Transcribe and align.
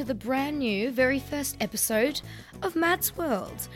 to 0.00 0.06
the 0.06 0.14
brand 0.14 0.58
new, 0.58 0.90
very 0.90 1.18
first 1.18 1.58
episode 1.60 2.22
of 2.62 2.74
Mads 2.74 3.18
World. 3.18 3.68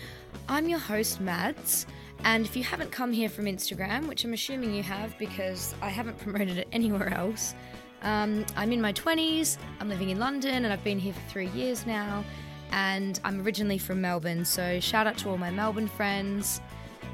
I'm 0.49 0.71
your 0.71 0.79
host, 0.79 1.21
Mads, 1.21 1.87
and 2.21 2.47
if 2.47 2.57
you 2.57 2.63
haven't 2.63 2.91
come 2.91 3.13
here 3.13 3.29
from 3.29 3.45
Instagram, 3.45 4.09
which 4.09 4.25
I'm 4.25 4.33
assuming 4.33 4.75
you 4.75 4.83
have 4.83 5.19
because 5.19 5.75
I 5.83 5.91
haven't 5.91 6.17
promoted 6.25 6.57
it 6.57 6.67
anywhere 6.73 7.13
else, 7.13 7.55
um, 8.01 8.47
I'm 8.57 8.73
in 8.73 8.81
my 8.81 8.95
20s, 8.95 9.59
I'm 9.81 9.91
living 9.91 10.09
in 10.09 10.19
London, 10.19 10.65
and 10.65 10.73
I've 10.73 10.83
been 10.83 10.99
here 10.99 11.13
for 11.13 11.21
three 11.29 11.49
years 11.49 11.85
now, 11.85 12.25
and 12.71 13.21
I'm 13.23 13.43
originally 13.43 13.77
from 13.77 14.01
Melbourne, 14.01 14.47
so 14.47 14.81
shout 14.81 15.07
out 15.07 15.19
to 15.19 15.29
all 15.29 15.37
my 15.37 15.51
Melbourne 15.51 15.89
friends, 15.89 16.63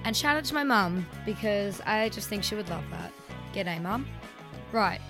and 0.05 0.17
shout 0.17 0.37
out 0.37 0.45
to 0.45 0.55
my 0.55 0.63
mum 0.63 1.05
because 1.27 1.81
I 1.81 2.11
just 2.11 2.29
think 2.29 2.45
she 2.45 2.55
would 2.55 2.69
love 2.69 2.85
that. 2.93 3.13
G'day, 3.55 3.83
mum. 3.83 4.07
Right. 4.71 5.01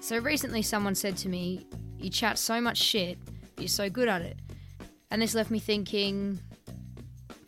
So 0.00 0.16
recently, 0.16 0.62
someone 0.62 0.94
said 0.94 1.18
to 1.18 1.28
me, 1.28 1.66
You 1.98 2.08
chat 2.08 2.38
so 2.38 2.58
much 2.58 2.78
shit, 2.78 3.18
you're 3.62 3.68
so 3.68 3.88
good 3.88 4.08
at 4.08 4.22
it. 4.22 4.36
And 5.10 5.22
this 5.22 5.34
left 5.34 5.50
me 5.50 5.58
thinking, 5.58 6.38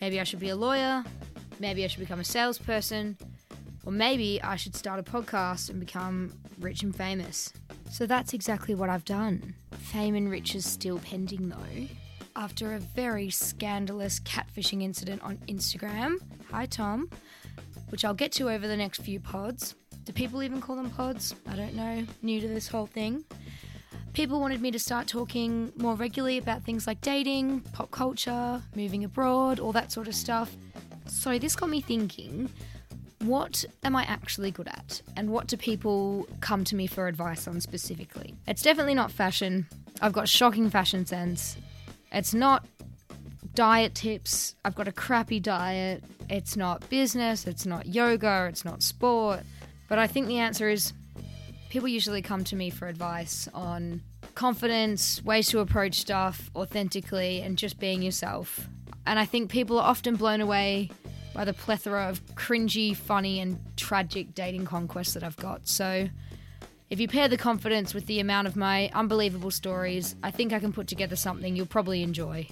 maybe 0.01 0.20
I 0.20 0.25
should 0.25 0.39
be 0.39 0.51
a 0.51 0.57
lawyer, 0.57 1.05
maybe 1.59 1.84
I 1.84 1.89
should 1.89 2.01
become 2.01 2.20
a 2.20 2.25
salesperson, 2.25 3.19
or 3.84 3.93
maybe 3.93 4.41
I 4.42 4.57
should 4.57 4.77
start 4.77 5.01
a 5.01 5.03
podcast 5.03 5.70
and 5.70 5.81
become 5.81 6.33
rich 6.61 6.83
and 6.83 6.95
famous. 6.95 7.53
So 7.91 8.07
that's 8.07 8.33
exactly 8.33 8.75
what 8.75 8.91
I've 8.91 9.05
done. 9.05 9.55
Fame 9.73 10.15
and 10.15 10.31
riches 10.31 10.65
still 10.65 10.98
pending 10.98 11.48
though. 11.48 11.89
After 12.37 12.75
a 12.75 12.79
very 12.79 13.31
scandalous 13.31 14.20
catfishing 14.20 14.83
incident 14.83 15.23
on 15.23 15.39
Instagram, 15.48 16.17
hi 16.51 16.67
Tom, 16.67 17.11
which 17.91 18.05
I'll 18.05 18.14
get 18.14 18.33
to 18.33 18.51
over 18.51 18.67
the 18.67 18.77
next 18.77 19.02
few 19.02 19.20
pods. 19.20 19.75
Do 20.05 20.13
people 20.13 20.42
even 20.42 20.61
call 20.61 20.77
them 20.77 20.91
pods? 20.91 21.35
I 21.48 21.57
don't 21.57 21.75
know. 21.75 22.05
New 22.23 22.41
to 22.41 22.48
this 22.48 22.69
whole 22.69 22.86
thing. 22.86 23.25
People 24.14 24.41
wanted 24.41 24.63
me 24.63 24.70
to 24.70 24.79
start 24.79 25.08
talking 25.08 25.73
more 25.77 25.97
regularly 25.97 26.39
about 26.39 26.63
things 26.63 26.86
like 26.86 27.01
dating, 27.01 27.61
pop 27.73 27.91
culture, 27.91 28.63
moving 28.77 29.02
abroad, 29.02 29.58
all 29.58 29.73
that 29.73 29.91
sort 29.91 30.07
of 30.07 30.14
stuff. 30.14 30.57
So 31.07 31.36
this 31.36 31.57
got 31.57 31.69
me 31.69 31.80
thinking 31.80 32.48
what 33.25 33.64
am 33.83 33.97
I 33.97 34.05
actually 34.05 34.51
good 34.51 34.69
at? 34.69 35.02
And 35.17 35.30
what 35.30 35.47
do 35.47 35.57
people 35.57 36.29
come 36.41 36.63
to 36.64 36.77
me 36.77 36.86
for 36.86 37.08
advice 37.08 37.48
on 37.48 37.61
specifically? 37.61 38.35
It's 38.47 38.63
definitely 38.63 38.95
not 38.95 39.11
fashion. 39.11 39.67
I've 40.01 40.13
got 40.13 40.29
shocking 40.29 40.70
fashion 40.70 41.07
sense. 41.07 41.57
It's 42.13 42.35
not 42.35 42.67
diet 43.55 43.95
tips. 43.95 44.55
I've 44.64 44.75
got 44.75 44.89
a 44.89 44.92
crappy 44.92 45.41
diet. 45.41 46.05
It's 46.29 46.57
not 46.57 46.89
business. 46.89 47.46
It's 47.46 47.67
not 47.67 47.86
yoga. 47.86 48.46
It's 48.48 48.64
not 48.64 48.83
sport. 48.83 49.41
But 49.89 49.98
I 49.98 50.07
think 50.07 50.27
the 50.27 50.39
answer 50.39 50.69
is 50.69 50.92
people 51.74 51.89
usually 51.89 52.23
come 52.23 52.45
to 52.45 52.55
me 52.55 52.70
for 52.70 52.86
advice 52.86 53.48
on 53.52 54.01
confidence, 54.36 55.20
ways 55.24 55.48
to 55.48 55.58
approach 55.58 55.96
stuff 55.96 56.48
authentically, 56.55 57.40
and 57.40 57.58
just 57.58 57.80
being 57.80 58.01
yourself. 58.01 58.68
And 59.07 59.18
I 59.18 59.24
think 59.24 59.51
people 59.51 59.80
are 59.80 59.90
often 59.90 60.14
blown 60.14 60.40
away 60.40 60.92
by 61.34 61.45
the 61.45 61.52
plethora 61.52 62.08
of 62.08 62.24
cringy, 62.36 62.95
funny, 62.95 63.40
and 63.40 63.58
tragic 63.77 64.36
dating 64.36 64.67
conquests 64.67 65.14
that 65.14 65.24
I've 65.24 65.36
got. 65.36 65.67
So 65.67 66.08
if 66.90 67.01
you 67.01 67.08
pair 67.08 67.27
the 67.27 67.36
confidence 67.36 67.92
with 67.92 68.07
the 68.07 68.20
amount 68.20 68.46
of 68.46 68.55
my 68.55 68.89
unbelievable 68.95 69.51
stories, 69.51 70.14
I 70.23 70.30
think 70.30 70.52
I 70.52 70.61
can 70.61 70.73
put 70.73 70.86
together 70.86 71.17
something 71.17 71.57
you'll 71.57 71.67
probably 71.67 72.05
enjoy. 72.05 72.46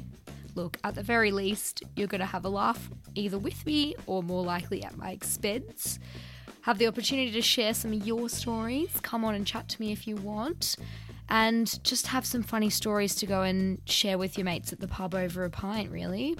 Look, 0.56 0.78
at 0.82 0.96
the 0.96 1.02
very 1.04 1.30
least, 1.30 1.84
you're 1.94 2.08
going 2.08 2.22
to 2.22 2.26
have 2.26 2.44
a 2.44 2.48
laugh 2.48 2.90
either 3.14 3.38
with 3.38 3.64
me 3.66 3.94
or 4.06 4.24
more 4.24 4.42
likely 4.42 4.82
at 4.82 4.96
my 4.96 5.12
expense. 5.12 6.00
Have 6.62 6.78
the 6.78 6.86
opportunity 6.86 7.32
to 7.32 7.42
share 7.42 7.74
some 7.74 7.92
of 7.92 8.06
your 8.06 8.28
stories. 8.28 8.88
Come 9.02 9.24
on 9.24 9.34
and 9.34 9.44
chat 9.44 9.68
to 9.70 9.80
me 9.80 9.90
if 9.90 10.06
you 10.06 10.14
want. 10.14 10.76
And 11.28 11.82
just 11.82 12.06
have 12.06 12.24
some 12.24 12.44
funny 12.44 12.70
stories 12.70 13.16
to 13.16 13.26
go 13.26 13.42
and 13.42 13.78
share 13.84 14.16
with 14.16 14.38
your 14.38 14.44
mates 14.44 14.72
at 14.72 14.78
the 14.78 14.86
pub 14.86 15.12
over 15.14 15.44
a 15.44 15.50
pint, 15.50 15.90
really. 15.90 16.36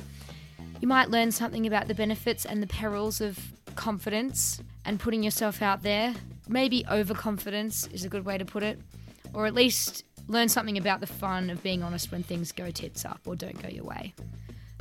You 0.80 0.86
might 0.86 1.10
learn 1.10 1.32
something 1.32 1.66
about 1.66 1.88
the 1.88 1.94
benefits 1.94 2.44
and 2.44 2.62
the 2.62 2.68
perils 2.68 3.20
of 3.20 3.36
confidence 3.74 4.62
and 4.84 5.00
putting 5.00 5.24
yourself 5.24 5.60
out 5.60 5.82
there. 5.82 6.14
Maybe 6.48 6.84
overconfidence 6.88 7.88
is 7.88 8.04
a 8.04 8.08
good 8.08 8.24
way 8.24 8.38
to 8.38 8.44
put 8.44 8.62
it. 8.62 8.78
Or 9.34 9.46
at 9.46 9.54
least 9.54 10.04
learn 10.28 10.48
something 10.48 10.78
about 10.78 11.00
the 11.00 11.06
fun 11.08 11.50
of 11.50 11.64
being 11.64 11.82
honest 11.82 12.12
when 12.12 12.22
things 12.22 12.52
go 12.52 12.70
tits 12.70 13.04
up 13.04 13.20
or 13.26 13.34
don't 13.34 13.60
go 13.60 13.68
your 13.68 13.84
way. 13.84 14.14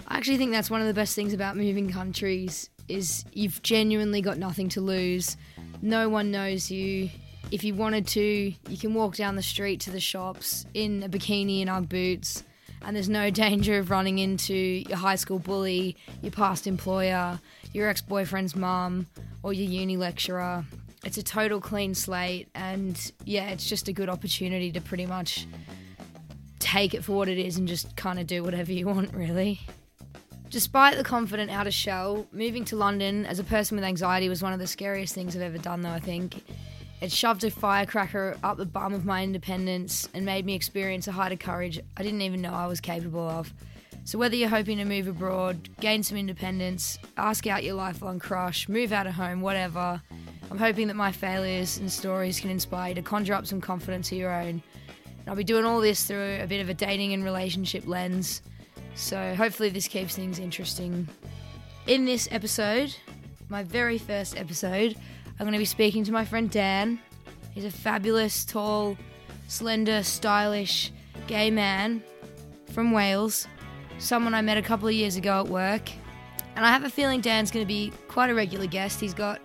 I 0.08 0.18
actually 0.18 0.38
think 0.38 0.52
that's 0.52 0.70
one 0.70 0.82
of 0.82 0.88
the 0.88 0.94
best 0.94 1.16
things 1.16 1.34
about 1.34 1.58
moving 1.58 1.92
countries 1.92 2.70
is 2.92 3.26
you've 3.34 3.62
genuinely 3.64 4.22
got 4.22 4.38
nothing 4.38 4.70
to 4.70 4.82
lose. 4.82 5.38
No 5.82 6.10
one 6.10 6.32
knows 6.32 6.70
you. 6.70 7.10
If 7.52 7.64
you 7.64 7.74
wanted 7.74 8.08
to, 8.08 8.22
you 8.22 8.78
can 8.78 8.94
walk 8.94 9.16
down 9.16 9.36
the 9.36 9.44
street 9.44 9.80
to 9.82 9.92
the 9.92 10.00
shops 10.00 10.66
in 10.74 11.04
a 11.04 11.10
bikini 11.10 11.62
and 11.62 11.70
Ugg 11.70 11.90
boots, 11.90 12.44
and 12.84 12.96
there's 12.96 13.10
no 13.10 13.30
danger 13.46 13.80
of 13.80 13.90
running 13.90 14.20
into 14.20 14.54
your 14.54 14.98
high 14.98 15.16
school 15.16 15.40
bully, 15.40 15.98
your 16.22 16.32
past 16.32 16.68
employer, 16.68 17.40
your 17.74 17.90
ex 17.90 18.02
boyfriend's 18.02 18.56
mum, 18.56 19.08
or 19.44 19.54
your 19.54 19.68
uni 19.68 19.98
lecturer. 19.98 20.64
It's 21.04 21.18
a 21.18 21.24
total 21.24 21.60
clean 21.60 21.96
slate, 21.96 22.50
and 22.54 23.12
yeah, 23.26 23.50
it's 23.50 23.68
just 23.68 23.88
a 23.88 23.94
good 23.94 24.08
opportunity 24.08 24.72
to 24.72 24.82
pretty 24.82 25.08
much 25.08 25.48
take 26.60 26.94
it 26.94 27.04
for 27.04 27.14
what 27.14 27.28
it 27.28 27.40
is 27.40 27.58
and 27.58 27.68
just 27.68 27.96
kind 27.96 28.20
of 28.20 28.28
do 28.28 28.44
whatever 28.44 28.72
you 28.72 28.86
want, 28.86 29.14
really. 29.14 29.60
Despite 30.52 30.98
the 30.98 31.04
confident 31.06 31.50
outer 31.50 31.72
shell, 31.72 32.28
moving 32.34 32.66
to 32.66 32.76
London 32.76 33.26
as 33.26 33.40
a 33.40 33.44
person 33.46 33.78
with 33.78 33.86
anxiety 33.86 34.28
was 34.28 34.44
one 34.44 34.52
of 34.52 34.60
the 34.60 34.68
scariest 34.68 35.16
things 35.16 35.34
I've 35.34 35.42
ever 35.42 35.58
done, 35.58 35.80
though, 35.80 35.92
I 35.92 36.02
think. 36.02 36.44
It 37.00 37.10
shoved 37.10 37.46
a 37.46 37.50
firecracker 37.50 38.36
up 38.44 38.58
the 38.58 38.66
bum 38.66 38.94
of 38.94 39.06
my 39.06 39.24
independence 39.24 40.10
and 40.14 40.26
made 40.26 40.46
me 40.46 40.54
experience 40.54 41.08
a 41.08 41.14
height 41.14 41.32
of 41.32 41.40
courage 41.40 41.80
I 41.96 42.04
didn't 42.04 42.22
even 42.22 42.42
know 42.42 42.52
I 42.52 42.68
was 42.68 42.82
capable 42.82 43.30
of. 43.30 43.54
So, 44.04 44.18
whether 44.18 44.36
you're 44.36 44.50
hoping 44.50 44.78
to 44.80 44.84
move 44.84 45.08
abroad, 45.08 45.70
gain 45.80 46.04
some 46.04 46.18
independence, 46.18 47.00
ask 47.16 47.48
out 47.48 47.64
your 47.64 47.76
lifelong 47.76 48.20
crush, 48.20 48.68
move 48.68 48.92
out 48.92 49.08
of 49.08 49.14
home, 49.14 49.40
whatever, 49.40 50.02
I'm 50.52 50.58
hoping 50.58 50.88
that 50.90 50.98
my 50.98 51.14
failures 51.14 51.78
and 51.78 51.90
stories 51.90 52.42
can 52.42 52.50
inspire 52.50 52.90
you 52.90 52.96
to 52.96 53.02
conjure 53.02 53.36
up 53.36 53.48
some 53.48 53.62
confidence 53.62 54.12
of 54.12 54.18
your 54.18 54.34
own. 54.34 54.62
And 55.06 55.30
I'll 55.30 55.36
be 55.36 55.46
doing 55.46 55.64
all 55.64 55.80
this 55.80 56.04
through 56.04 56.40
a 56.42 56.46
bit 56.46 56.60
of 56.60 56.68
a 56.68 56.74
dating 56.74 57.14
and 57.14 57.24
relationship 57.24 57.88
lens. 57.88 58.42
So 58.96 59.34
hopefully 59.36 59.70
this 59.70 59.88
keeps 59.88 60.16
things 60.16 60.40
interesting. 60.40 61.08
In 61.88 62.06
this 62.06 62.28
episode, 62.32 62.96
my 63.50 63.64
very 63.64 63.98
first 63.98 64.38
episode, 64.38 64.96
I'm 65.28 65.46
going 65.46 65.54
to 65.54 65.58
be 65.60 65.66
speaking 65.66 66.04
to 66.04 66.12
my 66.12 66.24
friend 66.24 66.50
Dan. 66.50 67.00
He's 67.54 67.66
a 67.66 67.72
fabulous, 67.72 68.46
tall, 68.46 68.98
slender, 69.48 70.04
stylish, 70.04 70.92
gay 71.28 71.50
man 71.50 72.04
from 72.72 72.92
Wales. 72.92 73.48
Someone 73.98 74.34
I 74.34 74.42
met 74.42 74.58
a 74.58 74.62
couple 74.62 74.88
of 74.88 74.94
years 74.94 75.16
ago 75.16 75.40
at 75.40 75.48
work. 75.48 75.90
And 76.56 76.66
I 76.66 76.70
have 76.70 76.84
a 76.84 76.90
feeling 76.90 77.22
Dan's 77.22 77.50
going 77.50 77.66
to 77.66 77.68
be 77.68 77.92
quite 78.08 78.30
a 78.30 78.36
regular 78.36 78.68
guest. 78.68 79.00
He's 79.00 79.14
got 79.14 79.42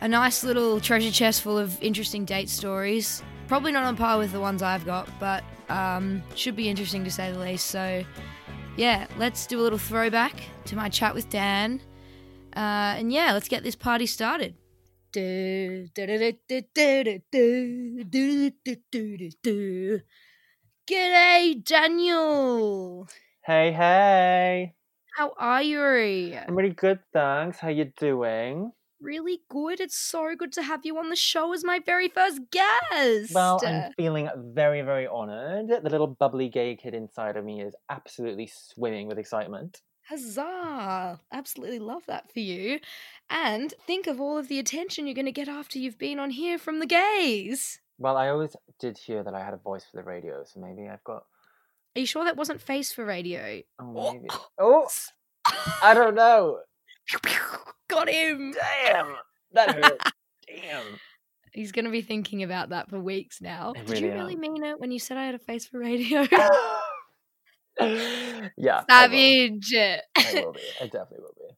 a 0.00 0.08
nice 0.08 0.42
little 0.44 0.80
treasure 0.80 1.10
chest 1.10 1.42
full 1.42 1.58
of 1.58 1.80
interesting 1.82 2.24
date 2.24 2.48
stories. 2.48 3.22
Probably 3.48 3.72
not 3.72 3.84
on 3.84 3.96
par 3.96 4.18
with 4.18 4.32
the 4.32 4.40
ones 4.40 4.62
I've 4.62 4.86
got, 4.86 5.08
but 5.20 5.44
Um, 5.68 6.22
should 6.34 6.54
be 6.54 6.68
interesting 6.68 7.02
to 7.04 7.10
say 7.10 7.32
the 7.32 7.38
least. 7.38 7.66
So, 7.68 8.04
yeah, 8.76 9.06
let's 9.18 9.46
do 9.46 9.60
a 9.60 9.62
little 9.62 9.78
throwback 9.78 10.34
to 10.66 10.76
my 10.76 10.88
chat 10.88 11.14
with 11.14 11.28
Dan. 11.28 11.80
Uh, 12.56 12.96
and 12.98 13.12
yeah, 13.12 13.32
let's 13.32 13.48
get 13.48 13.62
this 13.62 13.76
party 13.76 14.06
started. 14.06 14.54
G'day, 20.90 21.64
Daniel. 21.64 23.08
Hey, 23.44 23.72
hey. 23.72 24.74
How 25.16 25.32
are 25.36 25.62
you? 25.62 25.80
I'm 25.80 26.56
really 26.56 26.70
good, 26.70 27.00
thanks. 27.12 27.58
How 27.58 27.68
you 27.68 27.92
doing? 27.98 28.72
Really 29.02 29.40
good. 29.48 29.80
It's 29.80 29.96
so 29.96 30.36
good 30.36 30.52
to 30.52 30.62
have 30.62 30.86
you 30.86 30.96
on 30.96 31.10
the 31.10 31.16
show 31.16 31.52
as 31.52 31.64
my 31.64 31.80
very 31.80 32.06
first 32.06 32.40
guest. 32.52 33.34
Well, 33.34 33.60
I'm 33.66 33.92
feeling 33.96 34.30
very, 34.36 34.82
very 34.82 35.08
honoured. 35.08 35.68
The 35.82 35.90
little 35.90 36.06
bubbly 36.06 36.48
gay 36.48 36.76
kid 36.76 36.94
inside 36.94 37.36
of 37.36 37.44
me 37.44 37.62
is 37.62 37.74
absolutely 37.90 38.46
swimming 38.46 39.08
with 39.08 39.18
excitement. 39.18 39.82
Huzzah! 40.08 41.18
Absolutely 41.32 41.80
love 41.80 42.02
that 42.06 42.32
for 42.32 42.38
you. 42.38 42.78
And 43.28 43.74
think 43.86 44.06
of 44.06 44.20
all 44.20 44.38
of 44.38 44.46
the 44.46 44.60
attention 44.60 45.06
you're 45.06 45.14
going 45.14 45.26
to 45.26 45.32
get 45.32 45.48
after 45.48 45.80
you've 45.80 45.98
been 45.98 46.20
on 46.20 46.30
here 46.30 46.56
from 46.56 46.78
the 46.78 46.86
gays. 46.86 47.80
Well, 47.98 48.16
I 48.16 48.28
always 48.28 48.54
did 48.78 48.98
hear 48.98 49.24
that 49.24 49.34
I 49.34 49.44
had 49.44 49.54
a 49.54 49.58
voice 49.58 49.84
for 49.90 49.96
the 49.96 50.04
radio, 50.04 50.44
so 50.44 50.60
maybe 50.60 50.88
I've 50.88 51.02
got. 51.02 51.24
Are 51.96 52.00
you 52.00 52.06
sure 52.06 52.24
that 52.24 52.36
wasn't 52.36 52.60
face 52.60 52.92
for 52.92 53.04
radio? 53.04 53.62
Oh, 53.80 53.94
oh 53.96 54.12
maybe. 54.12 54.28
Oh, 54.58 54.86
I 55.82 55.92
don't 55.92 56.14
know. 56.14 56.60
Got 57.92 58.08
him! 58.08 58.52
Damn, 58.52 59.14
that 59.52 59.74
hurt. 59.74 60.00
Damn. 60.46 60.84
He's 61.52 61.72
going 61.72 61.84
to 61.84 61.90
be 61.90 62.00
thinking 62.00 62.42
about 62.42 62.70
that 62.70 62.88
for 62.88 62.98
weeks 62.98 63.42
now. 63.42 63.74
I 63.76 63.82
Did 63.82 63.98
you 64.00 64.06
really 64.08 64.18
really 64.18 64.34
am. 64.34 64.40
mean 64.40 64.64
it 64.64 64.80
when 64.80 64.90
you 64.90 64.98
said 64.98 65.18
I 65.18 65.26
had 65.26 65.34
a 65.34 65.38
face 65.38 65.66
for 65.66 65.78
radio? 65.78 66.20
yeah. 66.26 66.40
I 68.88 69.08
will. 69.08 69.60
Savage! 69.60 69.74
I 69.74 70.42
will 70.44 70.52
be. 70.52 70.60
I 70.80 70.84
definitely 70.84 71.18
will 71.20 71.36
be. 71.36 71.54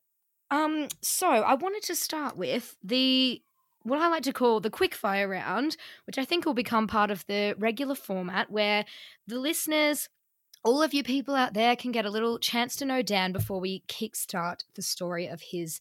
Um, 0.50 0.88
so 1.02 1.28
I 1.28 1.54
wanted 1.54 1.82
to 1.84 1.94
start 1.94 2.36
with 2.36 2.76
the 2.82 3.40
what 3.82 4.00
I 4.00 4.08
like 4.08 4.22
to 4.24 4.32
call 4.32 4.60
the 4.60 4.70
quick 4.70 4.94
fire 4.94 5.28
round, 5.28 5.76
which 6.06 6.18
I 6.18 6.24
think 6.24 6.46
will 6.46 6.54
become 6.54 6.86
part 6.86 7.10
of 7.10 7.24
the 7.26 7.54
regular 7.58 7.94
format 7.94 8.50
where 8.50 8.84
the 9.26 9.38
listeners, 9.38 10.08
all 10.64 10.82
of 10.82 10.94
you 10.94 11.04
people 11.04 11.34
out 11.34 11.54
there, 11.54 11.76
can 11.76 11.92
get 11.92 12.06
a 12.06 12.10
little 12.10 12.38
chance 12.38 12.76
to 12.76 12.84
know 12.86 13.02
Dan 13.02 13.32
before 13.32 13.60
we 13.60 13.84
kickstart 13.86 14.64
the 14.74 14.82
story 14.82 15.26
of 15.26 15.42
his 15.50 15.80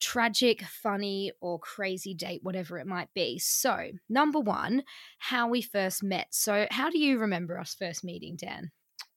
tragic, 0.00 0.62
funny, 0.62 1.32
or 1.40 1.58
crazy 1.58 2.14
date, 2.14 2.42
whatever 2.42 2.78
it 2.78 2.86
might 2.86 3.12
be. 3.14 3.38
So, 3.38 3.92
number 4.08 4.40
one, 4.40 4.84
how 5.18 5.48
we 5.48 5.62
first 5.62 6.02
met. 6.02 6.34
So, 6.34 6.66
how 6.70 6.90
do 6.90 6.98
you 6.98 7.18
remember 7.18 7.58
us 7.58 7.74
first 7.74 8.04
meeting, 8.04 8.36
Dan? 8.36 8.72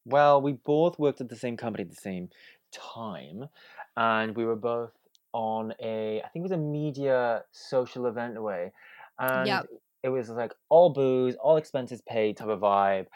Well, 0.06 0.42
we 0.42 0.54
both 0.54 1.00
worked 1.00 1.22
at 1.22 1.30
the 1.30 1.36
same 1.36 1.58
company 1.58 1.84
at 1.84 1.90
the 1.90 1.96
same 1.96 2.30
time, 2.72 3.48
and 3.96 4.36
we 4.36 4.46
were 4.46 4.56
both 4.56 4.94
on 5.34 5.74
a, 5.80 6.22
I 6.22 6.28
think 6.30 6.42
it 6.44 6.50
was 6.50 6.52
a 6.52 6.58
media 6.58 7.46
social 7.52 8.06
event 8.08 8.38
away, 8.38 8.74
and 9.20 9.62
Yep. 9.62 9.68
it 10.04 10.10
was 10.10 10.30
like 10.30 10.54
all 10.70 10.92
booze, 10.92 11.36
all 11.36 11.58
expenses 11.58 12.02
paid 12.02 12.38
type 12.38 12.48
of 12.48 12.60
vibe. 12.62 13.08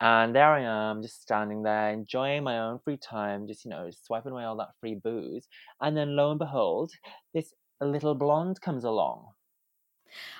And 0.00 0.34
there 0.34 0.52
I 0.52 0.62
am, 0.62 1.02
just 1.02 1.20
standing 1.22 1.62
there, 1.62 1.90
enjoying 1.90 2.42
my 2.42 2.58
own 2.58 2.78
free 2.78 2.96
time, 2.96 3.46
just 3.46 3.64
you 3.64 3.70
know, 3.70 3.90
swiping 3.90 4.32
away 4.32 4.44
all 4.44 4.56
that 4.56 4.74
free 4.80 4.94
booze. 4.94 5.46
And 5.80 5.96
then 5.96 6.16
lo 6.16 6.30
and 6.30 6.38
behold, 6.38 6.92
this 7.34 7.52
little 7.80 8.14
blonde 8.14 8.60
comes 8.60 8.84
along. 8.84 9.28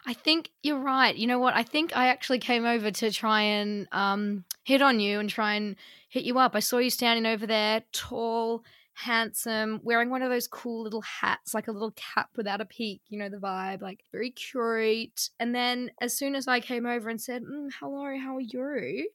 I 0.06 0.14
think 0.14 0.50
you're 0.62 0.80
right. 0.80 1.14
You 1.14 1.26
know 1.26 1.38
what? 1.38 1.54
I 1.54 1.62
think 1.62 1.96
I 1.96 2.08
actually 2.08 2.38
came 2.38 2.64
over 2.64 2.90
to 2.90 3.10
try 3.10 3.42
and 3.42 3.86
um, 3.92 4.44
hit 4.64 4.82
on 4.82 5.00
you 5.00 5.20
and 5.20 5.28
try 5.28 5.54
and 5.54 5.76
hit 6.08 6.24
you 6.24 6.38
up. 6.38 6.54
I 6.54 6.60
saw 6.60 6.78
you 6.78 6.90
standing 6.90 7.26
over 7.26 7.46
there, 7.46 7.84
tall, 7.92 8.64
handsome, 8.94 9.80
wearing 9.82 10.10
one 10.10 10.22
of 10.22 10.30
those 10.30 10.46
cool 10.46 10.82
little 10.82 11.02
hats, 11.02 11.54
like 11.54 11.68
a 11.68 11.72
little 11.72 11.92
cap 11.92 12.30
without 12.36 12.60
a 12.60 12.64
peak. 12.64 13.02
You 13.08 13.18
know 13.18 13.28
the 13.28 13.38
vibe, 13.38 13.82
like 13.82 14.00
very 14.12 14.30
cute. 14.30 15.30
And 15.38 15.54
then 15.54 15.90
as 16.00 16.16
soon 16.16 16.34
as 16.34 16.48
I 16.48 16.60
came 16.60 16.86
over 16.86 17.08
and 17.08 17.20
said, 17.20 17.42
mm, 17.42 17.70
"Hello, 17.80 18.18
how 18.18 18.36
are 18.36 18.40
you?" 18.40 19.10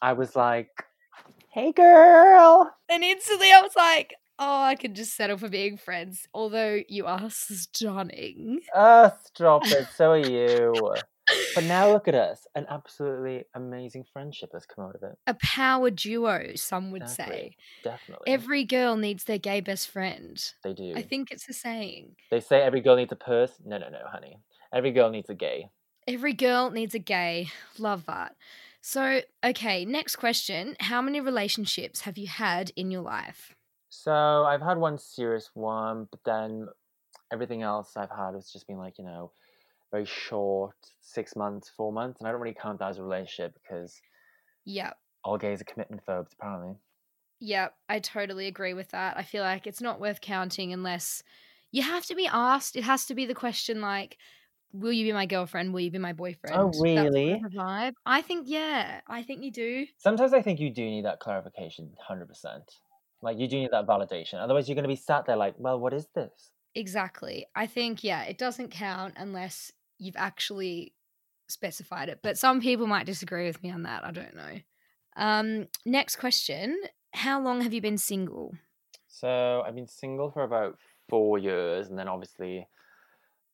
I 0.00 0.12
was 0.12 0.34
like, 0.36 0.84
"Hey, 1.50 1.72
girl." 1.72 2.74
And 2.88 3.04
instantly 3.04 3.52
I 3.52 3.60
was 3.60 3.76
like, 3.76 4.14
"Oh, 4.38 4.62
I 4.62 4.74
could 4.74 4.94
just 4.94 5.16
settle 5.16 5.38
for 5.38 5.48
being 5.48 5.76
friends." 5.76 6.26
Although 6.34 6.80
you 6.88 7.06
are 7.06 7.30
stunning. 7.30 8.60
Oh, 8.74 9.12
stop 9.26 9.66
it. 9.66 9.88
So 9.94 10.12
are 10.12 10.18
you. 10.18 11.02
But 11.54 11.64
now 11.64 11.90
look 11.90 12.08
at 12.08 12.14
us. 12.14 12.46
An 12.54 12.66
absolutely 12.68 13.44
amazing 13.54 14.04
friendship 14.12 14.50
has 14.52 14.64
come 14.66 14.84
out 14.84 14.94
of 14.94 15.02
it. 15.02 15.18
A 15.26 15.34
power 15.34 15.90
duo, 15.90 16.54
some 16.54 16.90
would 16.92 17.08
say. 17.08 17.56
Definitely. 17.84 18.32
Every 18.32 18.64
girl 18.64 18.96
needs 18.96 19.24
their 19.24 19.38
gay 19.38 19.60
best 19.60 19.88
friend. 19.88 20.42
they 20.64 20.72
do. 20.72 20.94
I 20.96 21.02
think 21.02 21.30
it's 21.30 21.48
a 21.48 21.52
saying. 21.52 22.16
They 22.30 22.40
say 22.40 22.62
every 22.62 22.80
girl 22.80 22.96
needs 22.96 23.12
a 23.12 23.16
purse. 23.16 23.52
No, 23.64 23.78
no, 23.78 23.88
no, 23.88 23.98
honey. 24.06 24.38
Every 24.72 24.92
girl 24.92 25.10
needs 25.10 25.28
a 25.28 25.34
gay. 25.34 25.70
Every 26.08 26.32
girl 26.32 26.70
needs 26.70 26.94
a 26.94 26.98
gay. 26.98 27.50
Love 27.78 28.06
that. 28.06 28.34
So, 28.80 29.20
okay, 29.44 29.84
next 29.84 30.16
question. 30.16 30.74
How 30.80 31.00
many 31.00 31.20
relationships 31.20 32.00
have 32.00 32.18
you 32.18 32.26
had 32.26 32.72
in 32.74 32.90
your 32.90 33.02
life? 33.02 33.54
So 33.90 34.12
I've 34.12 34.62
had 34.62 34.78
one 34.78 34.98
serious 34.98 35.50
one, 35.54 36.08
but 36.10 36.20
then 36.24 36.66
everything 37.32 37.62
else 37.62 37.92
I've 37.96 38.10
had 38.10 38.34
has 38.34 38.50
just 38.50 38.66
been 38.66 38.78
like, 38.78 38.98
you 38.98 39.04
know, 39.04 39.30
very 39.92 40.06
short, 40.06 40.74
six 41.00 41.36
months, 41.36 41.70
four 41.76 41.92
months. 41.92 42.18
And 42.18 42.28
I 42.28 42.32
don't 42.32 42.40
really 42.40 42.56
count 42.60 42.80
that 42.80 42.88
as 42.88 42.98
a 42.98 43.02
relationship 43.02 43.54
because 43.62 44.00
Yep. 44.64 44.98
all 45.22 45.38
gays 45.38 45.60
are 45.60 45.64
commitment 45.64 46.02
phobes, 46.04 46.32
apparently. 46.32 46.76
Yep. 47.38 47.76
I 47.88 47.98
totally 48.00 48.46
agree 48.46 48.74
with 48.74 48.88
that. 48.90 49.16
I 49.16 49.22
feel 49.22 49.42
like 49.42 49.66
it's 49.66 49.80
not 49.80 50.00
worth 50.00 50.20
counting 50.20 50.72
unless 50.72 51.22
you 51.70 51.82
have 51.82 52.06
to 52.06 52.14
be 52.14 52.26
asked. 52.26 52.74
It 52.74 52.84
has 52.84 53.06
to 53.06 53.14
be 53.14 53.26
the 53.26 53.34
question 53.34 53.80
like, 53.80 54.16
will 54.72 54.92
you 54.92 55.04
be 55.04 55.12
my 55.12 55.26
girlfriend? 55.26 55.74
Will 55.74 55.80
you 55.80 55.90
be 55.90 55.98
my 55.98 56.12
oh, 56.12 56.14
boyfriend? 56.14 56.56
Oh, 56.56 56.72
sort 56.72 56.88
of 56.88 57.04
really? 57.04 57.42
vibe. 57.54 57.94
I 58.06 58.22
think, 58.22 58.46
yeah, 58.48 59.00
I 59.06 59.22
think 59.22 59.42
you 59.42 59.50
do. 59.50 59.86
Sometimes 59.98 60.32
I 60.32 60.42
think 60.42 60.60
you 60.60 60.70
do 60.70 60.84
need 60.84 61.04
that 61.04 61.20
clarification, 61.20 61.92
100%. 62.08 62.26
Like, 63.20 63.38
you 63.38 63.46
do 63.46 63.58
need 63.58 63.70
that 63.72 63.86
validation. 63.86 64.34
Otherwise, 64.34 64.68
you're 64.68 64.74
going 64.74 64.84
to 64.84 64.88
be 64.88 64.96
sat 64.96 65.26
there 65.26 65.36
like, 65.36 65.54
well, 65.58 65.78
what 65.78 65.92
is 65.92 66.08
this? 66.14 66.52
Exactly. 66.74 67.46
I 67.54 67.66
think, 67.66 68.02
yeah, 68.02 68.22
it 68.24 68.38
doesn't 68.38 68.70
count 68.70 69.14
unless 69.16 69.72
you've 70.02 70.16
actually 70.16 70.94
specified 71.48 72.08
it. 72.08 72.20
But 72.22 72.38
some 72.38 72.60
people 72.60 72.86
might 72.86 73.06
disagree 73.06 73.46
with 73.46 73.62
me 73.62 73.70
on 73.70 73.82
that. 73.84 74.04
I 74.04 74.10
don't 74.10 74.34
know. 74.34 74.58
Um, 75.16 75.68
next 75.84 76.16
question 76.16 76.80
How 77.14 77.40
long 77.40 77.60
have 77.60 77.72
you 77.74 77.80
been 77.80 77.98
single? 77.98 78.54
So 79.08 79.62
I've 79.66 79.74
been 79.74 79.88
single 79.88 80.30
for 80.30 80.42
about 80.42 80.78
four 81.08 81.38
years, 81.38 81.88
and 81.88 81.98
then 81.98 82.08
obviously, 82.08 82.66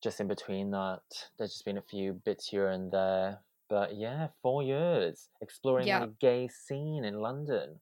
just 0.01 0.21
in 0.21 0.27
between 0.27 0.71
that, 0.71 1.01
there's 1.37 1.51
just 1.51 1.65
been 1.65 1.77
a 1.77 1.81
few 1.81 2.13
bits 2.13 2.47
here 2.47 2.69
and 2.69 2.91
there. 2.91 3.39
But 3.69 3.95
yeah, 3.95 4.29
four 4.41 4.63
years 4.63 5.29
exploring 5.41 5.87
Yeah. 5.87 5.99
the 5.99 6.13
gay 6.19 6.47
scene 6.47 7.03
in 7.03 7.19
London. 7.19 7.79